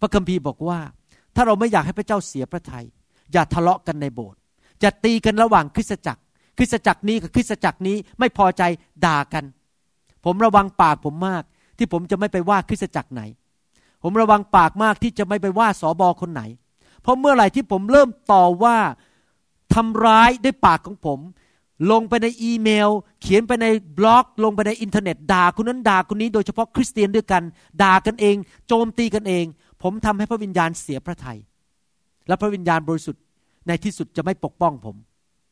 [0.00, 0.80] พระคัมภีร์บอกว่า
[1.34, 2.86] ถ้าเราไม่อยากให้พระเจ้าเสียพระทยัย
[3.32, 4.38] อย่าทะเลาะกันในโบสถ์
[4.80, 6.22] อย่าตีกันระหว่างคริสตจักร
[6.58, 8.62] คริสตจักรนี้กับคริสตจักรนี้ไม่พอใจ
[9.06, 9.44] ด่ากัน
[10.24, 11.42] ผมระวังปากผมมาก
[11.78, 13.22] ที่ผมจะไม่ไปว่าคริสตจักรไหน
[14.02, 16.42] ผมระวังปากมากที่จะไม่ไปว่าสอบอคนไหน
[17.02, 18.76] เพราะเมื่อไหร่ที่ผมเริ่มต่อว่า
[19.74, 21.20] ทำร้ายด้วยปากของผม
[21.90, 22.90] ลงไปในอีเมล
[23.22, 23.66] เขียนไปใน
[23.98, 27.42] บล็อกลงไปในอินเทอร์เน็ตด่าคนนั้นด่าคนนี้โดยเฉพาะคริสเตียนด้วยกัน
[27.82, 28.36] ด่ากันเอง
[28.68, 29.44] โจมตีกันเอง
[29.82, 31.38] ผมทำให้พระวิญญาณเสียพระทยัย
[32.28, 33.22] และพระวิญญาณบริสุทธิ์
[33.66, 34.96] ในที่สุดจะไม่ปกป้องผม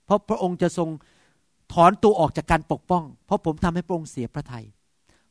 [0.07, 0.89] เพราะพระองค์จะทรง
[1.73, 4.65] ถอนตัวออกจากการปกป้อง เพราะผมทำให้พระองค์เสียพระทยัย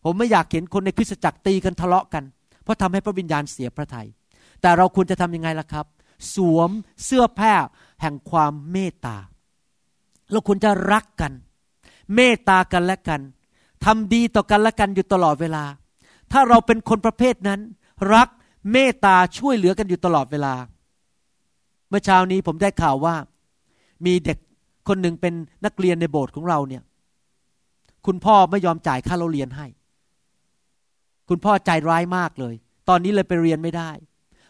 [0.04, 2.24] ผมไม่อยากเห็นคนในคริสตจักรตีกันทะเลาะกัน
[2.64, 4.08] เพราะทำให้พระวิญญาณเสียพระทยัย
[4.62, 5.86] แต่เราควรจะทำยังไงล่ะครับ
[6.36, 6.70] สวม
[7.06, 7.54] เสื้อผ้า
[8.02, 9.18] แห่งความเมตตา
[10.32, 11.32] เราควรจะรักกัน
[12.16, 13.22] เมตตากันและกัน
[13.86, 15.64] ทำดีต่อกันและกันอยู่ตลอดเวลา
[16.32, 17.60] ถ้าเราเป็นคนประเภทนั้น
[18.14, 18.28] รัก
[18.72, 20.54] เมตตาช่วยเหลือกันอยู่ตลอดเวลา
[21.90, 23.16] เมื่อเช้านี้ผมได้ข่าวว่า
[24.06, 24.38] มีเด็ก
[24.88, 25.34] คนหนึ่งเป็น
[25.66, 26.84] นักเรียนในโบสถ์ของเราเนี่ย
[28.06, 29.68] คุณพ่อไม่ยอมจ่ายค่าเราเรียนให้
[31.30, 32.56] คุณพ่อใจร้ายมากเลย
[32.90, 33.92] ตอนนี้เลยไปเรียนไม่ได้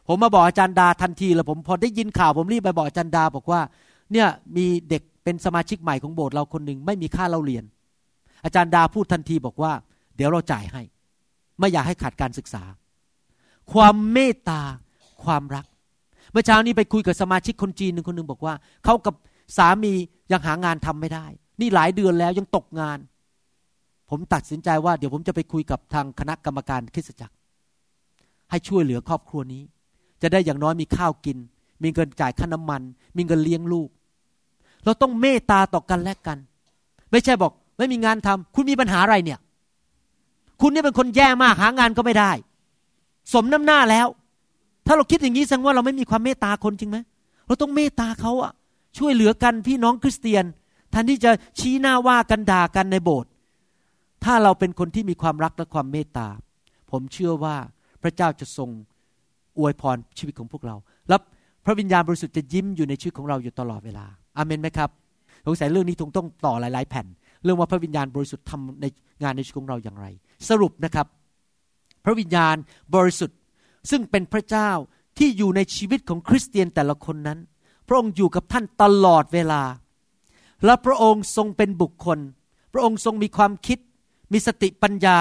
[0.07, 3.61] ผมมาบอกอาจารย์ดาทันทีแล้วผมพอได้ยินข่าวผมรีบไปบอกอาจารย์ดาบอกว่า
[4.11, 7.63] เนี่ยมีเด็กเป็นสมาชิกใหม่ของโบสถ์เราคนหนึ่งไม่มีค่าเราเรียน
[8.45, 9.71] อาจารย์ดาพูดทันทีบอกว่า
[10.15, 10.81] เดี๋ยวเราจ่ายให้
[11.59, 12.63] ไม่อยากให้ขาดการศึกษา
[13.73, 14.61] ความเมตตา
[15.23, 15.65] ความรัก
[16.31, 19.15] เมื่อเช้านี้ไปคุยกับสมาชิกคนจีนหนึ่งคนหนึ่งบอกว่าเขากับ
[19.57, 19.93] สามี
[20.31, 21.25] ยังหางานทำไม่ได้
[21.59, 22.99] นี่หลายเดือนแล้วยังตกงาน
[24.09, 27.35] ผมตัดสินใจว่าเดี๋ยวผมจะไปคุยกับทางคณะกรรมการคริสตจักร
[28.51, 29.63] ให้ช่วยเหลือครอบครัวนี้
[30.21, 31.37] จะได้อย่างน้อยมีข้าวกิน
[31.83, 32.81] มีเงินจ่ายค่าน้ำมัน
[33.17, 33.89] มีเงินเลี้ยงลูก
[34.85, 36.37] เราต้องเมตตาต่อกันและกัน
[37.11, 39.39] ไม่ใช่บอกไม่มีงานทำคุณมีปัญหาอะไรเนี่ย
[40.61, 42.31] คุณนี่เป็นคนแย่มากหางานก็ไม่ได้
[43.33, 44.07] สมน้ำหน้าแล้ว
[44.85, 46.97] ถ้าเราคิดอย่างนี้แสดงว่าเราไม่มีความเมตตาคนจริงไหม
[47.47, 48.51] เราต้องเมตตาเขาอะ
[48.97, 50.43] ช่วยเหลือกันพี่น้องคริสเตียน
[50.91, 53.29] แทนที่จะชี้หน้าว่ากันด่ากันในโบสถ์
[54.23, 56.27] ถ้าเราเป็นคนที่มีความรักและความเมตตา
[56.91, 57.55] ผมเชื่อว่า
[58.01, 58.69] พระเจ้าจะทรง
[59.57, 60.75] อวยพรชีวิตของพวกเรา
[61.09, 61.17] และ
[61.65, 64.05] พระวิญญาณบริสุทธิ์จะยิ้มอยู่ในชีวิตของเราอยู่ตลอดเวลา
[64.37, 64.89] อาเมนไหมครับ
[65.45, 67.05] สงสัยเรื่องนี้คงต้องต่อหลาย ๆ แผ่น
[67.43, 68.85] เรื่องว่าพระวิญญาณบริสุทธิ์ทำใน
[69.23, 70.05] งานในชีวิตของเราอย่างไร
[70.49, 71.07] สรุปนะครับ
[72.05, 72.55] พระวิญญาณ
[72.95, 73.37] บริสุทธิ์
[73.89, 74.69] ซึ่งเป็นพระเจ้า
[75.17, 77.39] ที่อยู่ในชีวิตของคริสเตียนแต่ละคนนั้น
[77.87, 79.63] พระองค์อยู่กับท่านตลอดเวลา
[80.65, 82.19] และพระองค์ทรงเป็นบุคคล
[82.73, 83.79] พระองค์ทรงมีความคิด
[84.31, 85.19] มีสติปัญญา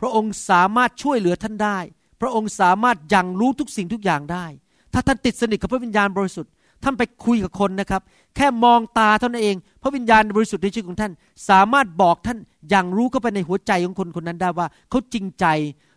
[0.00, 1.78] พระองค์สามารถช่วยเหลือท่านได้
[2.22, 4.46] พระองค์สามารถยังรู้ทุกสิ่งทุกอย่างได้
[4.92, 6.52] ถ้าท่านติดสนิทกับพระวิญญาณบริสุทธิ์
[6.84, 8.02] ท่านไปคุยกับคนนะครับ
[8.36, 11.12] แค่มองตาเท่านั้นเอง พระวิญญาณบริสุทธิ์ในชีวิตของท่าน
[11.48, 12.38] สามารถบอกท่าน
[12.70, 15.46] อยังรู้เข้าไปในหัวใจของคนคนนั้นได้ว่าเขาจริงใจ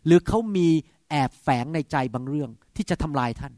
[0.05, 0.67] หรือเขามี
[1.09, 3.53] แอบแฝงในใจบางเรื่องที่จะทำลายท่าน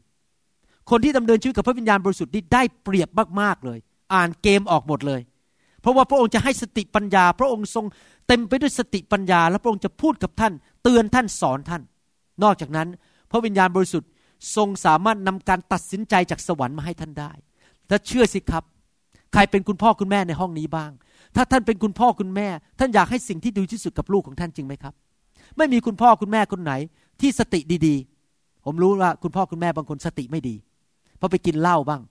[0.90, 3.08] คนที่ดำเนินชีวิตกับพระวิญญาณบริสุทธิ์นี่ได้เปรียบ
[3.40, 3.78] มากๆเลย
[4.14, 5.20] อ่านเกมออกหมดเลย
[5.80, 7.84] เพราะว่าพระองค์จะให้สติปัญญา พระองค์ทรง
[8.28, 10.52] เต็มไปด้วยสติปัญญา และพระองค์จะพูดกับท่าน
[10.82, 11.82] เตือนท่านสอนท่าน
[12.42, 12.88] นอกจากนั้น
[13.30, 14.10] พระวิญญาณบริสุทธิ์
[14.56, 17.32] ทรงสามารถนำการตัดสินใจจากสวรรค์มาให้ท่านได้
[17.88, 18.64] ถ้าเชื่อสิครับ
[19.32, 20.90] ใครเป็นคุณพ่อคุณแม่ในห้องนี้บ้าง
[21.36, 24.94] ถ้าท่านเป็นคุณพ่อคุณแม่ ท่านอยากให้สิ่งที่ดีที่สุดกับลูกของท่านจริงไหมครับ
[25.56, 26.72] ไม่มีคุณพ่อคุณแม่คนไหน
[27.20, 30.56] ที่สติดีๆ ผมรู้ว่าคุณพ่อคุณแม่บางคนสติไม่ดี
[31.18, 32.02] เพราะไปกินเหล้าบ้าง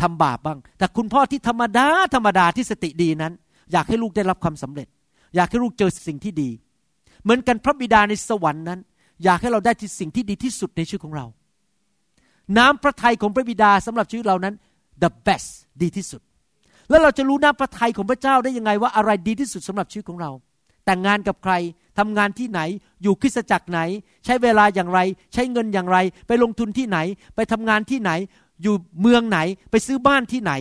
[0.00, 3.32] ทำบาปบ้าง แต่คุณพ่อที่ธรรมดาธรรมดาที่สติดีนั้น
[3.72, 4.88] อยากให้ลูกได้รับความสำเร็จ
[5.36, 6.50] อยากให้ลูกเจอสิ่งที่ดี
[7.22, 8.80] เหมือนกันพระบิดาในสวรรค์นั้น
[9.24, 11.26] อยากให้เราได้ที่สิ่งที่ดีที่สุดในชีวิตของเรา
[12.58, 14.54] น้ำพระทัยของพระบิดาสำหรับชีวิตเรานั้น
[15.02, 15.48] the best
[15.82, 16.20] ดีที่สุด
[16.90, 20.30] แล้วเราจะรู้น้ำพระทัยของพระเจ้าได้ยังไงว่าอะไรดีที่สุดสำหรับชีวิตของเรา
[20.84, 21.52] แต่งงานกับใคร
[21.98, 22.60] ทำงานที่ไหน
[23.02, 23.80] อยู่คริสตจักรไหน
[24.24, 25.00] ใช้เวลาอย่างไร
[25.32, 26.98] ใช้เงินอย่างไร ไปลงทุนที่ไหน
[27.34, 28.10] ไปทำงานที่ไหน
[28.62, 29.38] อยู่เมืองไหน
[29.70, 30.52] ไปซื้อบ้านที่ไหน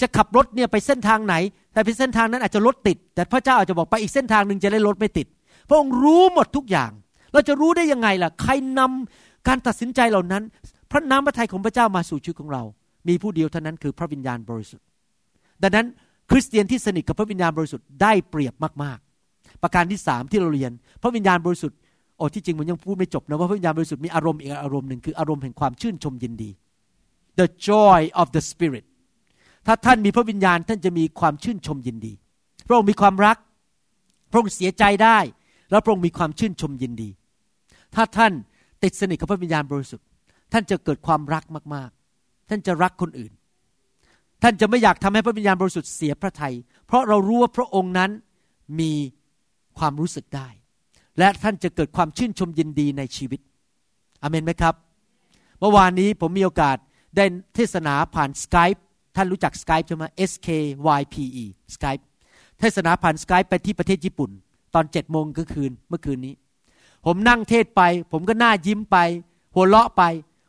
[0.00, 1.34] จะขับรถเนี่ยไปเส้นทางไหน
[1.72, 5.26] แต่ไปเส้นทางนั้นอาจจะรถติด แต่พระเจ้าอาจจะบอกไปอีกเส้นทางหนึ่งจะได้รถไม่ติด
[5.68, 6.90] พระองค์รู้หมดทุกอย่าง
[7.32, 10.42] เราจะรู้ได้ยังไงล่ะ ใครนำการตัดสินใจเหล่านั้น
[10.90, 12.62] พระน้ำพระทัยของพระเจ้ามาสู่ชีวิตของเรา
[13.08, 14.86] มีผู้เดียวเท่านั้นคือพระวิญญาณบริสุทธิ์
[15.62, 15.86] ดังนั้น
[16.30, 20.72] คริสเตียนที่สนิทกับพระวิญญาณบริสุทธิ์ได้เปรียบมากๆ ประการที่สามที่เราเรียน
[21.02, 21.78] พระวิญญาณบริสุทธิ์
[22.16, 26.50] โอ้ที่จริงมันยังพูดไม่จบนะว่าพระวิญญาณบริสุทธิ์มีอารมณ์อีกอารมณ์หนึ่งคืออารมณ์แห่งความชื่นชมยินดี
[27.40, 28.84] the joy of the spirit
[29.66, 32.12] ถ้าท่านมีพระวิญญาณท่านจะมีความชื่นชมยินดี
[32.66, 33.36] พระองค์มีความรัก
[34.30, 35.18] พระองค์เสียใจได้
[35.70, 37.08] แล้วพระองค์มีความชื่นชมยินดี
[37.94, 38.32] ถ้าท่าน
[38.82, 40.06] ติดสนิทกับพระวิญญาณบริสุทธิ์
[40.52, 43.32] ท่านจะเกิดความรักมากๆ ท่านจะรักคนอื่น
[44.42, 46.54] ท่านจะไม่อยากทำให้พระวิญญาณบริสุทธิ์เสียพระทยัย
[46.86, 48.10] เพราะเรารู้ว่าพระองค์นั้น
[48.80, 48.92] มี
[49.78, 50.48] ความรู้สึกได้
[51.18, 53.40] และท่านจะเกิดความชื่นชมยินดีในชีวิต
[54.22, 54.74] อเมนไหมครับ
[55.58, 56.76] เมื่อวานนี้ผมมีโอกาส
[57.16, 57.24] ได้
[57.54, 58.68] เทศนาผ่านสกาย
[59.16, 60.48] ท่านรู้จักสกายใช่ไหม S K
[61.00, 61.94] Y P E สกาย
[62.60, 64.30] เทศนาผ่านสกายไปที่ประเทศญี่ปุ่น
[64.74, 66.34] ตอนเจ็ดโมงกลางคืนเมื่อคืนนี้
[67.04, 67.82] ผมนั่งเทศไป
[68.12, 68.96] ผมก็หน้ายิ้มไป
[69.54, 70.02] หัวเราะไป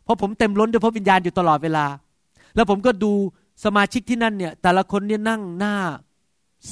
[0.04, 1.86] เพราะผมเต็มล้นด้วยพระวิญญาณอยู่ตลอดเวลา
[2.56, 3.12] แล้วผมก็ดู
[3.66, 5.76] สมาชิกที่นั่นเนี่ย แต่ละคนเนี่ยนั่งหน้า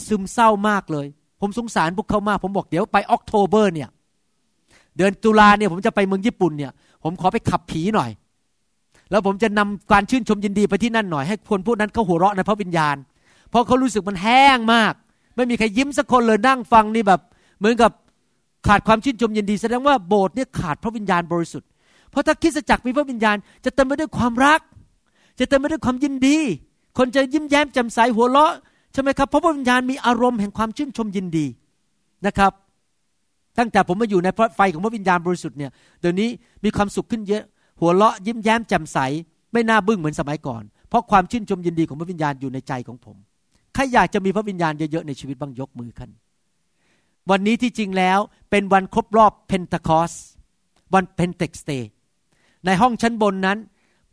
[0.07, 1.07] ซึมเศร้ามากเลย
[1.41, 3.89] ผมสงสารพวกเขามาก ผมบอกเดี๋ยวไปออกโทเบอร์เนี่ย
[4.97, 6.71] เดือนตุลาเนี่ยผมจะไปเมืองญี่ปุ่นเนี่ย
[7.03, 8.09] ผมขอไปขับผีหน่อย
[9.11, 12.95] แล้วผมจะนำการชื่นชมยินดีไปที่นั่นหน่อยให้คนพวกนั้นเขาหัวเราะในพระวิญญาณ
[13.49, 14.93] เพราะเขารู้สึกมันแห้งมาก
[15.35, 17.21] ไม่มีใครยิ้มสักคนเลยนั่งฟังนี่แบบ
[17.59, 17.91] เหมือนกับ
[18.67, 21.69] ขาดความชื่นชมยินดีแสดงว่าโบสถ์เนี่ยขาดพระวิญญาณบริสุทธิ์
[22.11, 24.59] เพราะถ้าคิดจักรมีพระวิญญาณ จะเต็มไปด้วยความรัก
[25.39, 26.37] จะเต็มไปด้วยความยินดี
[26.97, 28.53] คนจะยิ้มแย้มแจ่มใสหัวเราะ
[28.93, 31.45] ใช่ไหมครับเพราะพระวิญญาณมีอารมณ์แห่งความชื่นชมยินดี
[32.25, 32.51] นะครับ
[33.59, 36.29] ตั้งแต่ผมมาอยู่ในพระไฟของพระวิญญาณบริสุทธิ์เนี่ยเดี๋ยวนี้
[36.63, 37.43] มีความสุขขึ้นเยอะ
[37.81, 38.97] หัวเราะยิ้มแย้มแจ่มใส
[39.53, 43.15] ไม่หน้าบึ้งเหมือนสมัยก่อน เพราะความชื่นชมยินดีของพระวิญญาณอยู่ในใจของผม
[43.73, 46.09] ใครอยากจะมีพระวิญญาณเยอะๆในชีวิตบ้างยกมือขึ้น
[47.29, 48.19] วันนี้ที่จริงแล้ว
[48.49, 50.13] เป็นวันครบรอบ Pentecost
[50.93, 51.71] วันเพนเทคอสเต
[52.65, 53.57] ในห้องชั้นบนนั้น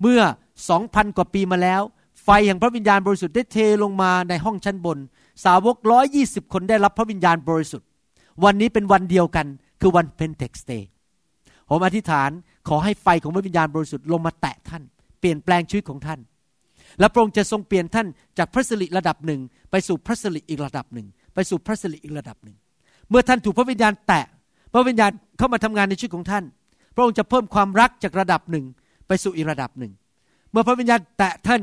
[0.00, 0.20] เมื่อ
[0.68, 1.82] สองพันกว่าปีมาแล้ว
[2.24, 4.98] ไฟแห่งพระวิญญาณบริสุทธิ์ได้เทลงมาในห้องชั้นบน
[5.44, 7.88] สาวกร้อยี่สิบคนได้รับพระวิญญาณบริสุทธิ์
[8.44, 9.46] วันนี้เป็นวันเดียวกัน
[9.80, 10.72] คือวันเพนเทคสเต
[11.68, 12.30] ผมอธิษฐาน
[12.68, 14.82] ขอให้ไฟของพระวิญญาณบริสุทธิ์ลงมาแตะท่าน
[15.20, 16.20] เปลี่ยนแปลงชีวิตของท่าน
[16.98, 18.06] และพระองค์จะทรงเปลี่ยนท่าน
[18.38, 19.40] จากพระสิริระดับหนึ่ง
[19.70, 22.56] ไปสู่พระสิริอีกระดับหนึ่ง ไปสู่พระสิริอีกระดับหนึ่ง
[23.10, 24.24] เมื่อท่านถูกพระวิญญาณแตะ
[24.72, 26.44] พระวิญญาณเข้ามาทำงานในชีวิตของท่าน
[26.94, 28.64] พระองค์จะเพิ่มความรักจากระดับหนึ่ง
[29.08, 29.92] ไปสู่อีกระดับหนึ่ง
[30.52, 31.60] เมื่อพระวิญญาณแตะท่าน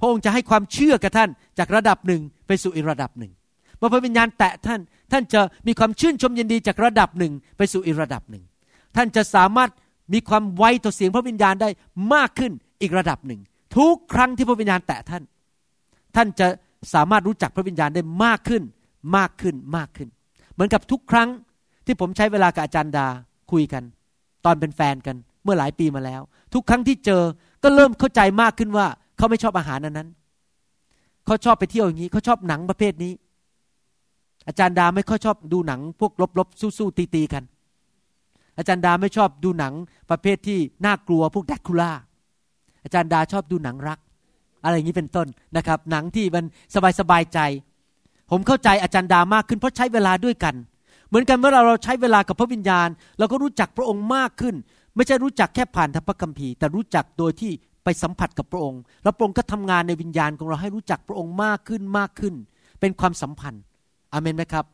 [0.00, 1.28] พระองค์จะให้ความเชื่อกับท่าน
[1.58, 3.32] จากระดับหนึ่งไปสู่อีกระดับหนึ่ง
[3.78, 4.80] เมื่อพระวิญญาณแตะท่าน
[5.12, 8.42] ท่านจะมีความชื่นชมยินดีจากระดับหนึ่งไปสู่อีกระดับหนึ่ง
[8.96, 9.70] ท่านจะสามารถ
[10.12, 11.68] มีความไวต่อเสียงพระวิญญาณได้
[12.14, 13.40] มากขึ้นอีกระดับหนึ่ง
[13.76, 15.22] ทุกครั้งที่พระวิญญาณแตะท่าน
[16.16, 16.46] ท่านจะ
[16.94, 18.62] สามารถรู้จักพระวิญญาณได้มากขึ้น
[19.16, 20.08] มากขึ้นมากขึ้น
[20.58, 21.28] เหมือนกับทุกครั้ง
[21.86, 23.06] ที่ผมใช้เวลากับอาจารย์ดา
[23.52, 23.82] คุยกัน
[24.44, 26.22] ตอนเป็นแฟนกันเมื่อหลายปีมาแล้ว
[26.54, 27.22] ทุกครั้งที่เจอ
[27.62, 28.86] ก็เริ่มเข้าใจมากขึ้นว่า
[29.16, 30.08] เขาไม่ชอบอาหารอันนั้น
[31.26, 33.12] เขาชอบไปเที่ยวอย่างนี้เขาชอบหนังประเภทนี้
[34.48, 37.44] อาจารย์ดาไม่ค่อยชอบดูหนัง พวกลบๆสู้ๆตีๆกัน
[38.58, 39.74] อาจารย์ดาไม่ชอบดูหนัง
[40.10, 41.92] ประเภทที่น่ากลัวพวกแดกคูล่า
[42.84, 43.98] อาจารย์ดาชอบดูหนังรัก
[44.64, 46.44] อะไรอย่างนี้เป็นต้นนะครับ หนังที่มัน
[47.00, 47.38] สบายๆใจ
[48.30, 50.54] ผมเข้าใจอาจารย์ดามากขึ้นเพราะใช้เวลาด้วยกัน
[51.08, 54.54] เหมือนกันเมื่อเราเราใช้เวลากับพระวิญญาณ เราก็รู้จักพระองค์มากขึ้น
[54.96, 57.50] ไม่ใช่รู้จักแค่ผ่านทางพระคัมภีร์ แต่รู้จักโดยที่
[57.84, 62.34] ไปสัมผัสกับพระองค์ แล้วพระองค์ก็ทำงานในวิญญาณของเราให้รู้จักพระองค์มากขึ้นมากขึ้น
[62.80, 63.62] เป็นความสัมพันธ์
[64.12, 64.64] อเมนไหมครับ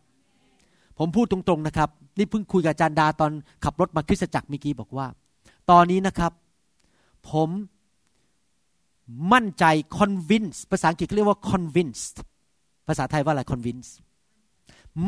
[0.99, 1.89] ผมพูดตรงๆนะครับ
[2.19, 3.31] นี่เพิ่งคุยกับอาจารย์ดาตอน
[3.65, 5.07] ขับรถมาคริสตจักรเมื่อกี้บอกว่า
[5.71, 6.33] ตอนนี้นะครับ
[7.31, 7.49] ผม
[9.33, 9.65] มั่นใจ
[9.99, 12.17] convince ภาษาอังกฤษเรียกว่า convinced
[12.89, 13.89] ภาษาไทยว่าอะไร convince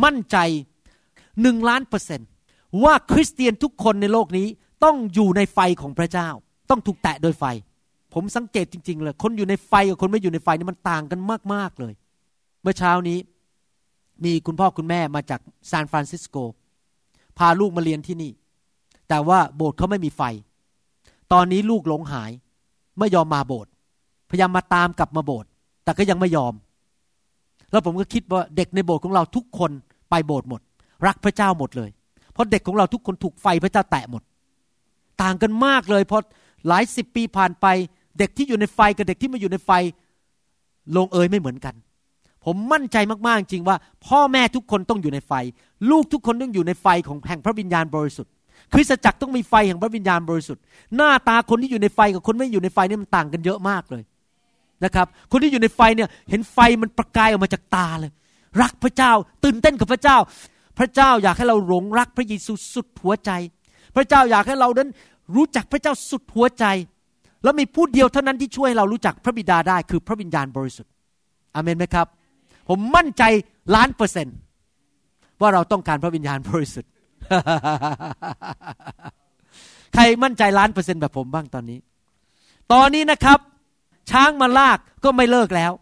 [0.05, 0.37] มั่นใจ
[1.43, 2.29] หนึ่งล้านเปอร์เซนต์
[2.83, 4.47] ว่าคริสเตียนทุกคนในโลกนี้
[4.85, 6.29] ต้องอยู่ในไฟของพระเจ้า
[6.71, 7.45] ต้องถูกแตะโดยไฟ
[8.15, 11.21] ผมสังเกตจริง ๆ เลย คนอยู่ในไฟกับคนไม่อยู่ในไฟนี่มันต่างกัน
[11.53, 11.95] มาก ๆ เลย
[12.63, 13.19] เมื่อเช้านี้
[14.25, 16.37] มีคุณพ่อคุณแม่มาจากซานฟรานซิสโก
[17.39, 18.33] พาลูกมาเรียนที่นี่
[19.09, 20.23] แต่ว่าโบสถ์เขาไม่มีไฟ
[21.33, 22.31] ตอนนี้ลูกหลงหาย
[22.99, 23.71] ไม่ยอมมาโบสถ์
[24.31, 25.49] พยายามมาตามกลับมาโบสถ์
[25.85, 26.55] แต่ก็ยังไม่ยอม
[27.73, 29.71] แล้วผมก็คิดว่าเด็กในโบสถ์ของเราทุกคน
[30.11, 30.61] ไปโบสถ์หมด
[31.07, 31.91] รักพระเจ้าหมดเลย
[32.33, 34.23] เพราะเด็กของเราทุกคนถูกไฟพระเจ้าแตะหมด
[35.23, 36.23] ต่างกันมากเลยเพราะ
[36.69, 37.67] หลายสิบปีผ่านไป
[38.19, 39.71] เด็กที่อยู่ในไฟกับเด็กที่ไม่อยู่ในไฟ
[40.97, 41.75] ลงเอยไม่เหมือนกัน
[42.45, 42.97] ผมมั่นใจ
[43.27, 45.33] มากๆจริงว่า พ่อแม่ทุกคนต้องอยู่ในไฟ
[45.91, 48.33] ลูกทุกคนต้องอยู่ในไฟของแห่งพระวิญญาณบริสุทธิ์
[48.73, 50.63] คริสตจักรต้องมีไฟแห่งพระวิญญาณบริสุทธิ์
[50.97, 54.03] หน้าตาคนที่อยู่ในไฟกับคนไม่อยู่ในไฟนี่มันต่างกันเยอะมากเลย
[54.85, 58.11] นะครับ คนที่อยู่ในไฟเนี่ยเห็นไฟมันประกายออกมาจากตาเลย
[58.63, 59.13] รักพระเจ้า
[59.45, 60.17] ตื่นเต้นกับพระเจ้า
[60.79, 63.31] พระเจ้าอยากให้เราหลงรักพระเยซูสุดหัวใจ
[63.97, 64.89] พระเจ้าอยากให้เรานั้น
[65.37, 66.65] รู้จักพระเจ้าสุดหัวใจ
[67.43, 70.93] แล้วมีผู้เดียวเท่านั้นที่ช่วยให้เรารู้จักพระบิดาได้คือพระวิญญาณบริสุทธิ์
[71.55, 72.07] อเมนไหมครับ
[72.69, 73.23] ผมมั่นใจ
[73.75, 74.37] ล้านเปอร์เซนต์
[75.41, 76.91] ว่าเราต้องการพระวิญญาณบริสุทธิ์
[79.95, 81.79] ใครมั่นใจล้านเปอร์เซนต์แบบผมบ้างตอนนี้
[82.73, 83.39] ตอนนี้นะครับ
[84.11, 85.73] ช้างมาลากก็ไม่เลิกแล้ว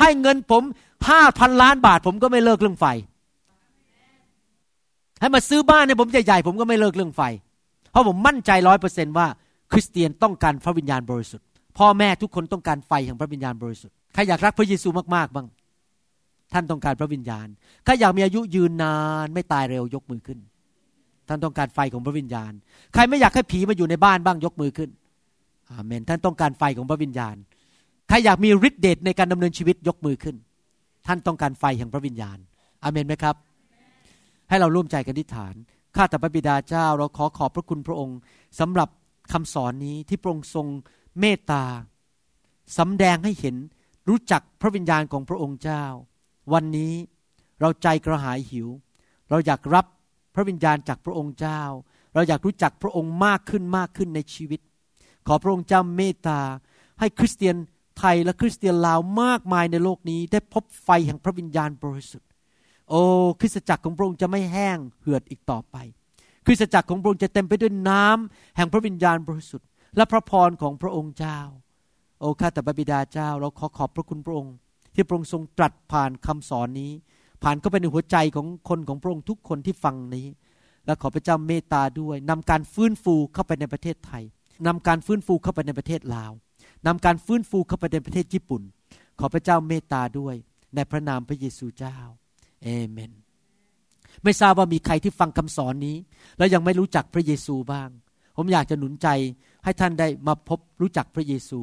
[0.00, 0.62] ให้เงินผม
[1.08, 2.86] ห้าพันล้านบาท ผมก็ไม่เลิกเรื่องไฟ
[5.20, 7.22] ให้มาซื้อบ้านให้ผมใหญ่ๆผมก็ไม่เลิกเรื่องไฟ
[7.90, 9.26] เพราะผมมั่นใจร้อยเปอร์เซนต์ว่า
[9.72, 11.46] คริสเตียนต้องการพระวิญญาณบริสุทธิ์
[11.78, 15.46] พ่อแม่ทุกคนต้องการไฟแห่งพระวิญญาณบริสุทธิ์ใครอยากรักพระเยซูมากๆบ้าง
[16.52, 17.46] ท่านต้องการพระวิญญาณ
[17.84, 20.38] ใครอยากมีอายุยืนนานไม่ตายเร็วยกมือขึ้น
[21.28, 22.52] ท่านต้องการไฟของพระวิญญาณ
[22.92, 24.90] ใครไม่อยากให้ผีมาอยู่ในบ้านบ้างยกมือขึ้น
[25.70, 27.36] อาเมน ท่านต้องการไฟของพระวิญญาณ
[28.08, 30.36] ใครอยากมีฤทธิเดชในการดำเนินชีวิตยกมือขึ้น
[31.06, 32.38] ท่านต้องการไฟแห่งพระวิญญาณ
[32.82, 33.36] อาเมนไหมครับ
[34.48, 35.54] ให้เราร่วมใจกันทิฏฐาน
[35.96, 38.18] ข้าแต่พระบิดาเจ้า เราขอขอบพระคุณพระองค์
[38.60, 38.88] สำหรับ
[39.32, 40.66] คำสอนนี้ที่พระองค์ทรง
[41.20, 41.64] เมตตา
[42.78, 43.56] สำแดงให้เห็น
[44.08, 45.84] รู้จักพระวิญญาณของพระองค์เจ้า
[46.52, 46.94] วันนี้
[47.60, 48.68] เราใจกระหายหิว
[49.30, 49.86] เราอยากรับ
[50.34, 51.62] พระวิญญาณจากพระองค์เจ้า
[52.14, 54.60] เราอยากรู้จักพระองค์มากขึ้นมากขึ้นในชีวิต
[55.26, 56.40] ขอพระองค์เจ้าเมตตา
[57.00, 57.56] ให้คริสเตียน
[57.98, 62.28] ไทยและคริสเตียนลาวมากมายในโลกนี้ ได้พบไฟแห่งพระวิญญาณบริสุทธิ์
[62.90, 63.00] โอ้
[63.40, 65.76] คริสตจักรของพระองค์จะไม่แห้งเหือดอีกต่อไป
[66.46, 71.38] คริสตจักรของพระองค์จะเต็มไปด้วยน้ำแห่งพระวิญญาณบริสุทธิ์ และพระพรของพระองค์เจ้า
[72.20, 74.54] โอ้ข้าแต่พรบิดาเจ้า เราขอขอบพระคุณพระองค์
[74.94, 76.92] ที่พระองค์ทรงตรัสผ่านคำสอนนี้
[77.42, 80.26] ผ่านเข้าไปในหัวใจของคนของพระองค์ทุกคนที่ฟังนี้
[80.86, 84.22] และขอพระเจ้าเมตตาด้วยนำการฟื้นฟูเข้าไปในประเทศไทย
[84.66, 86.32] นำการฟื้นฟูเข้าไปในประเทศลาว
[86.86, 88.62] นำการฟื้นฟูเข้าไปในประเทศญี่ปุ่น
[89.18, 90.34] ขอพระเจ้าเมตตาด้วย
[90.74, 91.98] ในพระนามพระเยซูเจ้า
[92.62, 93.12] เอเมน
[94.24, 95.96] ไม่ทราบว่ามีใครที่ฟังคำสอนนี้
[96.38, 97.88] แล้วยังไม่รู้จักพระเยซูบ้าง
[98.36, 99.08] ผมอยากจะหนุนใจ
[99.64, 101.60] ให้ท่านได้มาพบรู้จักพระเยซู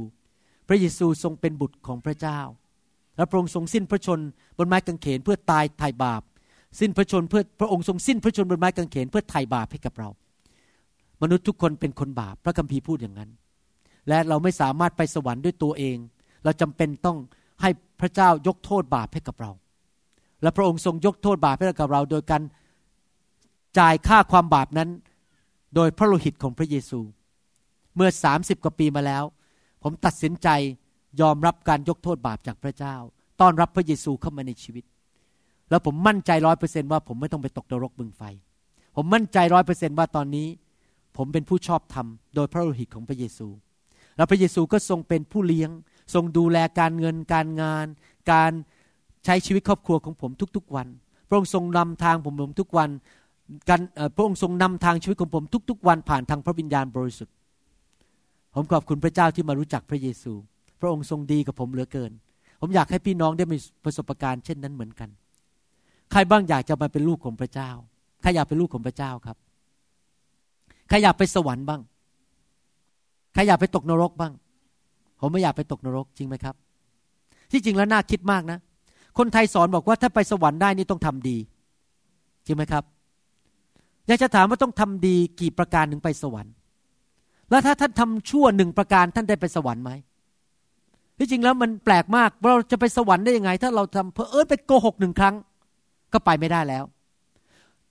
[0.67, 2.39] พระเยซูทรงเป็นบุตรของพระเจ้า
[3.17, 4.19] และพระองค์ทรงสิ้นพระชน
[4.57, 6.22] บนไม้กางเขนเพื่อตายไถ่บาป
[6.80, 10.09] สิ้นพระชนเพื่อพระองค์ทรงสิ้นพระชนบนไม้กางเขนเพื่อไถ่บาปให้กับเรา
[11.22, 13.30] มนุษย์ทุกคนเป็นคนบาป พระคัมภีร์พูดอย่างนั้น
[14.08, 15.97] และเราไม่สามารถไปสวรรค์ด้วยตัวเอง
[16.43, 17.18] เราจำเป็นต้อง
[17.62, 17.70] ให้
[18.02, 19.52] พระเจ้ายกโทษบาปให้กับเรา
[20.41, 22.41] และพระองค์ทรงยกโทษบาปให้กับเรา โดยการ
[23.80, 24.89] จ่ายค่าความบาปนั้น
[25.76, 26.99] โดยพระโลหิตของพระเยซู
[27.95, 29.24] เมื่อสามสิบกว่าปีมาแล้ว
[29.84, 30.49] ผมตัดสินใจ
[31.22, 32.95] ยอมรับการยกโทษบาปจากพระเจ้า
[33.41, 34.86] ต้อนรับพระเยซูเข้ามาในชีวิต
[35.70, 38.24] แล้วผมมั่นใจร้อยเปอร์เซนว่าผมไม่ต้องไปตกนรกบึงไฟ
[38.95, 40.47] ผมมั่นใจร้อยเปอร์เซนว่าตอนนี้
[41.18, 43.47] ผมเป็นผู้ชอบธรรมโดยพระโลหิตของพระเยซู
[44.22, 45.69] แล้วพระเยซูก็ทรงเป็นผู้เลี้ยง
[46.13, 47.86] ทรงดูแลการเงินการงาน
[48.32, 48.51] การ
[49.26, 50.88] ใช้ชีวิตครอบครัวของผมทุกๆวัน
[51.28, 52.89] พระองค์ทรงนำทางผมผมทุกวัน
[53.69, 53.82] การ
[54.15, 57.34] พระองค์ทรงนำทางชีวิตของผมทุก ๆ วันผ่านทางพระวิญญาณบริสุทธิ์
[58.55, 60.34] ผมขอบคุณพระเจ้าที่มารู้จักพระเยซู
[60.80, 62.11] พระองค์ทรงดีกับผมเหลือเกิน
[62.61, 65.09] ผมอยากให้พี่น้องได้มีประสบการณ์เช่นนั้นเหมือนกัน
[66.11, 67.69] ใครบ้างอยากจะมาเป็นลูกของพระเจ้า
[68.22, 69.38] ใครอยากเป็นลูกของพระเจ้าครับ
[70.89, 71.82] ใครอยากไปสวรรค์บ้าง
[73.34, 74.34] ใครอยากไปตกนรกบ้าง
[75.19, 76.55] ผมไม่อยากไปตกนรกจริงไหมครับ
[77.51, 78.59] ที่จริงแล้วน่าคิดมากนะ
[79.17, 81.38] คนไทยสอนบอกว่าถ้าไปสวรรค์ได้นี่ต้องทำดี
[82.45, 82.84] จริงไหมครับ
[84.07, 86.53] อยากจะถามว่าต้องทำดีกี่ประการถึงไปสวรรค์
[87.49, 89.91] แล้วถ้าท่านทำชั่วหนึ่งประการท่านได้ไปสวรรค์ไหม
[91.17, 95.36] ที่จริงแล้วมันแปลกมากเราจะไปสวรรค์ได้ยังไง ถ้าเราทำเพอเอิญไปโกหกหนึ่งครั้ง
[96.13, 96.84] ก็ไปไม่ได้แล้ว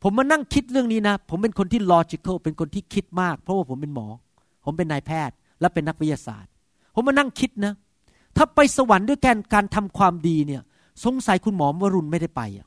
[0.02, 4.06] ผมมานั่งคิดเรื่องนี้นะ ผมเป็นคนที่ logical เป็นคนที่คิดมาก เพราะว่าผมเป็นหมอ
[4.70, 6.50] ผมเป็นนายแพทย์ และเป็นนักวิทยาศาสตร์
[6.94, 7.72] ผมมานั่งคิดนะ
[8.36, 10.62] ถ้าไปสวรรค์ด้วยการการทำความดีเนี่ย
[11.04, 12.66] สงสัยคุณหมอวรุณไม่ได้ไปอะ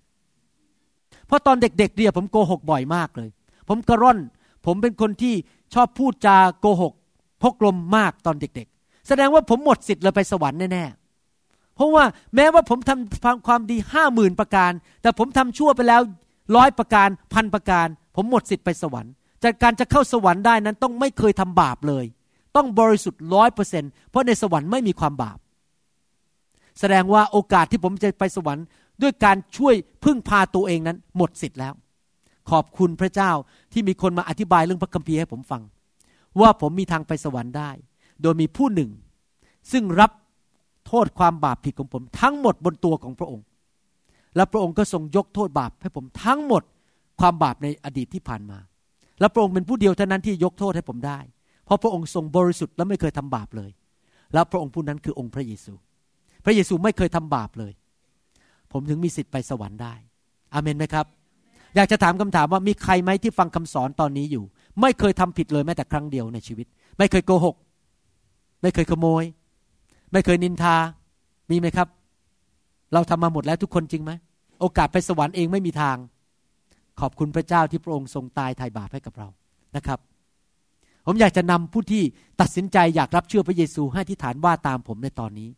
[1.28, 3.30] เพราะตอนเด็กๆเนี่ยผมโกหกบ่อยมากเลย
[3.70, 4.20] ผมกระร่อน
[4.66, 5.34] ผมเป็นคนที่
[5.74, 6.94] ชอบพูดจาโกหก
[7.42, 12.04] พกลมมากตอนเด็ก ๆ แสดงว่าผมหมดสิทธิ์เลยไปสวรรค์แน่ๆ เพราะว่า
[12.36, 12.80] แม้ว่าผม
[13.26, 16.02] ทำความดีห้าหมื่นประการ แต่ผมทำชั่วไปแล้ว
[16.56, 19.14] ร้อยประการพันประการ ผมหมดสิทธิ์ไปสวรรค์
[19.44, 22.06] จากการจะเข้าสวรรค์ได้นั้นต้องไม่เคยทำบาปเลย
[22.56, 25.38] ต้องบริสุทธิ์ร้อยเปอร์เซ็นเพราะในสวรรค์ไม่มีความบาป
[26.80, 28.66] แสดงว่าโอกาสที่ผมจะไปสวรรค์
[29.02, 31.74] ด้วยการช่วยพึ่งพาตัวเองนั้น หมดสิทธิ์แล้ว
[32.52, 33.32] ขอบคุณพระเจ้า
[33.74, 35.62] ที่มีคนมาอธิบายเรื่องพระคัมภีร์ให้ผมฟัง
[36.42, 37.72] ว่าผมมีทางไปสวรรค์ได้
[38.22, 38.90] โดยมีผู้หนึ่ง
[39.72, 40.12] ซึ่งรับ
[40.88, 43.46] โทษความบาปผิดของผม ทั้งหมดบนตัวของพระองค์
[44.36, 46.64] และพระองค์ก็ทรงยกโทษบาปให้ผมทั้งหมด
[47.20, 48.60] ความบาปในอดีตที่ผ่านมา
[49.20, 51.20] และพระองค์เป็นผู้เดียวเท่านั้นที่ยกโทษให้ผมได้
[51.66, 53.72] เพราะพระองค์ทรงบริสุทธิ์และไม่เคยทำบาปเลย
[54.34, 55.74] แล้วพระองค์ผู้นั้นคือองค์พระเยซู
[56.46, 57.74] พระเยซูไม่เคยทำบาปเลย
[58.72, 59.94] ผมถึงมีสิทธิ์ไปสวรรค์ได้
[60.54, 61.06] อาเมนไหมครับ
[61.76, 64.44] อยากจะถามคำถามว่ามีใครไหมที่ฟังคำสอนตอนนี้อยู่
[64.82, 67.56] ไม่เคยทำผิดเลยแม้แต่ครั้งเดียวในชีวิต ไม่เคยโกหก
[68.62, 69.24] ไม่เคยขโมย
[70.12, 70.76] ไม่เคยนินทา
[71.50, 71.88] มีไหมครับ
[72.94, 74.12] เราทำมาหมดแล้วทุกคนจริงไหม
[74.62, 75.98] โอกาสไปสวรรค์เองไม่มีทาง
[77.00, 79.28] ขอบคุณพระเจ้าที่พระองค์ทรงตายไถ่บาปให้กับเรา
[79.76, 80.00] นะครับ
[81.06, 82.04] ผมอยากจะนำผู้ที่
[82.42, 85.50] ตัดสินใจอยากรับเชื่อพระเยซูให้ที่ฐานว่าตามผมในตอนนี้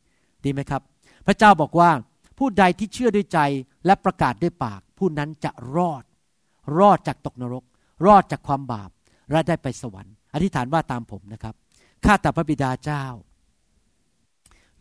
[0.44, 0.82] ดีไหมครับ
[1.28, 1.90] พระเจ้าบอกว่า
[2.38, 3.40] ผู้ใดที่เชื่อด้วยใจ
[3.86, 6.04] และประกาศด้วยปาก ผู้นั้นจะรอด
[6.80, 7.64] รอดจากตกนรก
[8.06, 8.90] รอดจากความบาป
[9.32, 11.56] และได้ไปสวรรค์ อธิษฐานว่าตามผมนะครับ
[12.06, 13.06] ข้าแต่พระบิดาเจ้า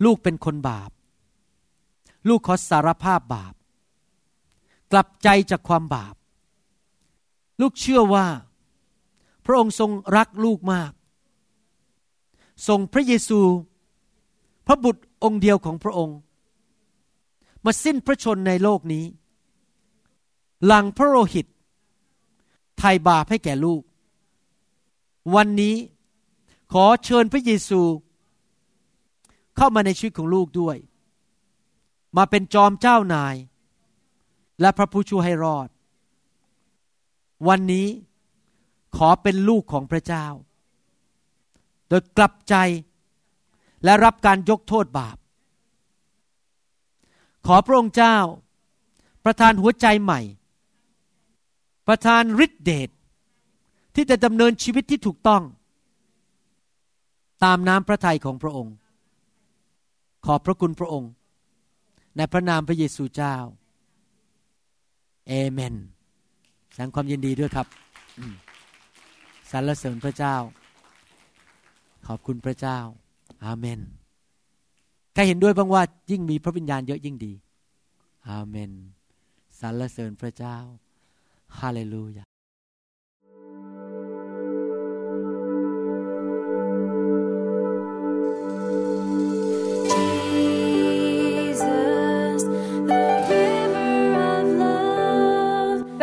[0.05, 0.91] ลูกเป็นคนบาป
[2.29, 3.55] ลูกขอสารภาพบาป
[4.93, 6.15] กลับใจจากความบาป
[7.61, 8.27] ลูกเชื่อว่า
[9.45, 10.93] พระองค์ทรงรักลูกมาก
[12.69, 13.41] ทรงพระเยซู
[14.67, 16.19] พระบุตรองค์เดียวของพระองค์
[17.65, 19.05] มาสิ้นพระชนในโลกนี้
[20.65, 21.47] หลังพระโลหิต
[22.79, 23.83] ไถ่บาปให้แก่ลูก
[25.35, 25.77] วันนี้
[26.73, 27.81] ขอเชิญพระเยซู
[29.57, 30.77] เข้ามาในชีวิตของลูกด้วย
[32.17, 33.35] มาเป็นจอมเจ้านาย
[34.61, 35.69] และพระผู้ช่วยให้รอด
[37.49, 37.87] วันนี้
[38.97, 40.27] ขอเป็นลูกของพระเจ้า
[41.89, 42.55] โดยกลับใจ
[43.85, 45.17] และรับการยกโทษบาป
[47.47, 48.17] ขอพระองค์เจ้า
[49.25, 50.21] ประทานหัวใจใหม่
[51.89, 52.91] ประทานฤทธิเดช
[53.95, 55.43] ที่จะดำเนินชีวิตที่ถูกต้อง
[57.45, 58.75] ตามน้ำพระทัยของพระองค์
[60.27, 61.11] ขอบพระคุณพระองค์
[62.17, 63.37] ในพระนามพระเยซูเจ้า
[65.29, 65.75] เอเมน
[66.75, 67.67] แสดงความยินดีด้วยครับ
[69.51, 70.37] สรรเสริญพระเจ้า
[72.07, 72.79] ขอบคุณพระเจ้า
[73.45, 73.81] อาเมน
[75.15, 77.33] ใครเห็นด้วยบ้างว่า ยิ่งมีพระวิญญาณเยอะยิ่งดี
[78.29, 78.71] อาเมน
[79.61, 80.57] สรรเสริญพระเจ้า
[81.59, 82.24] ฮาเลลูยา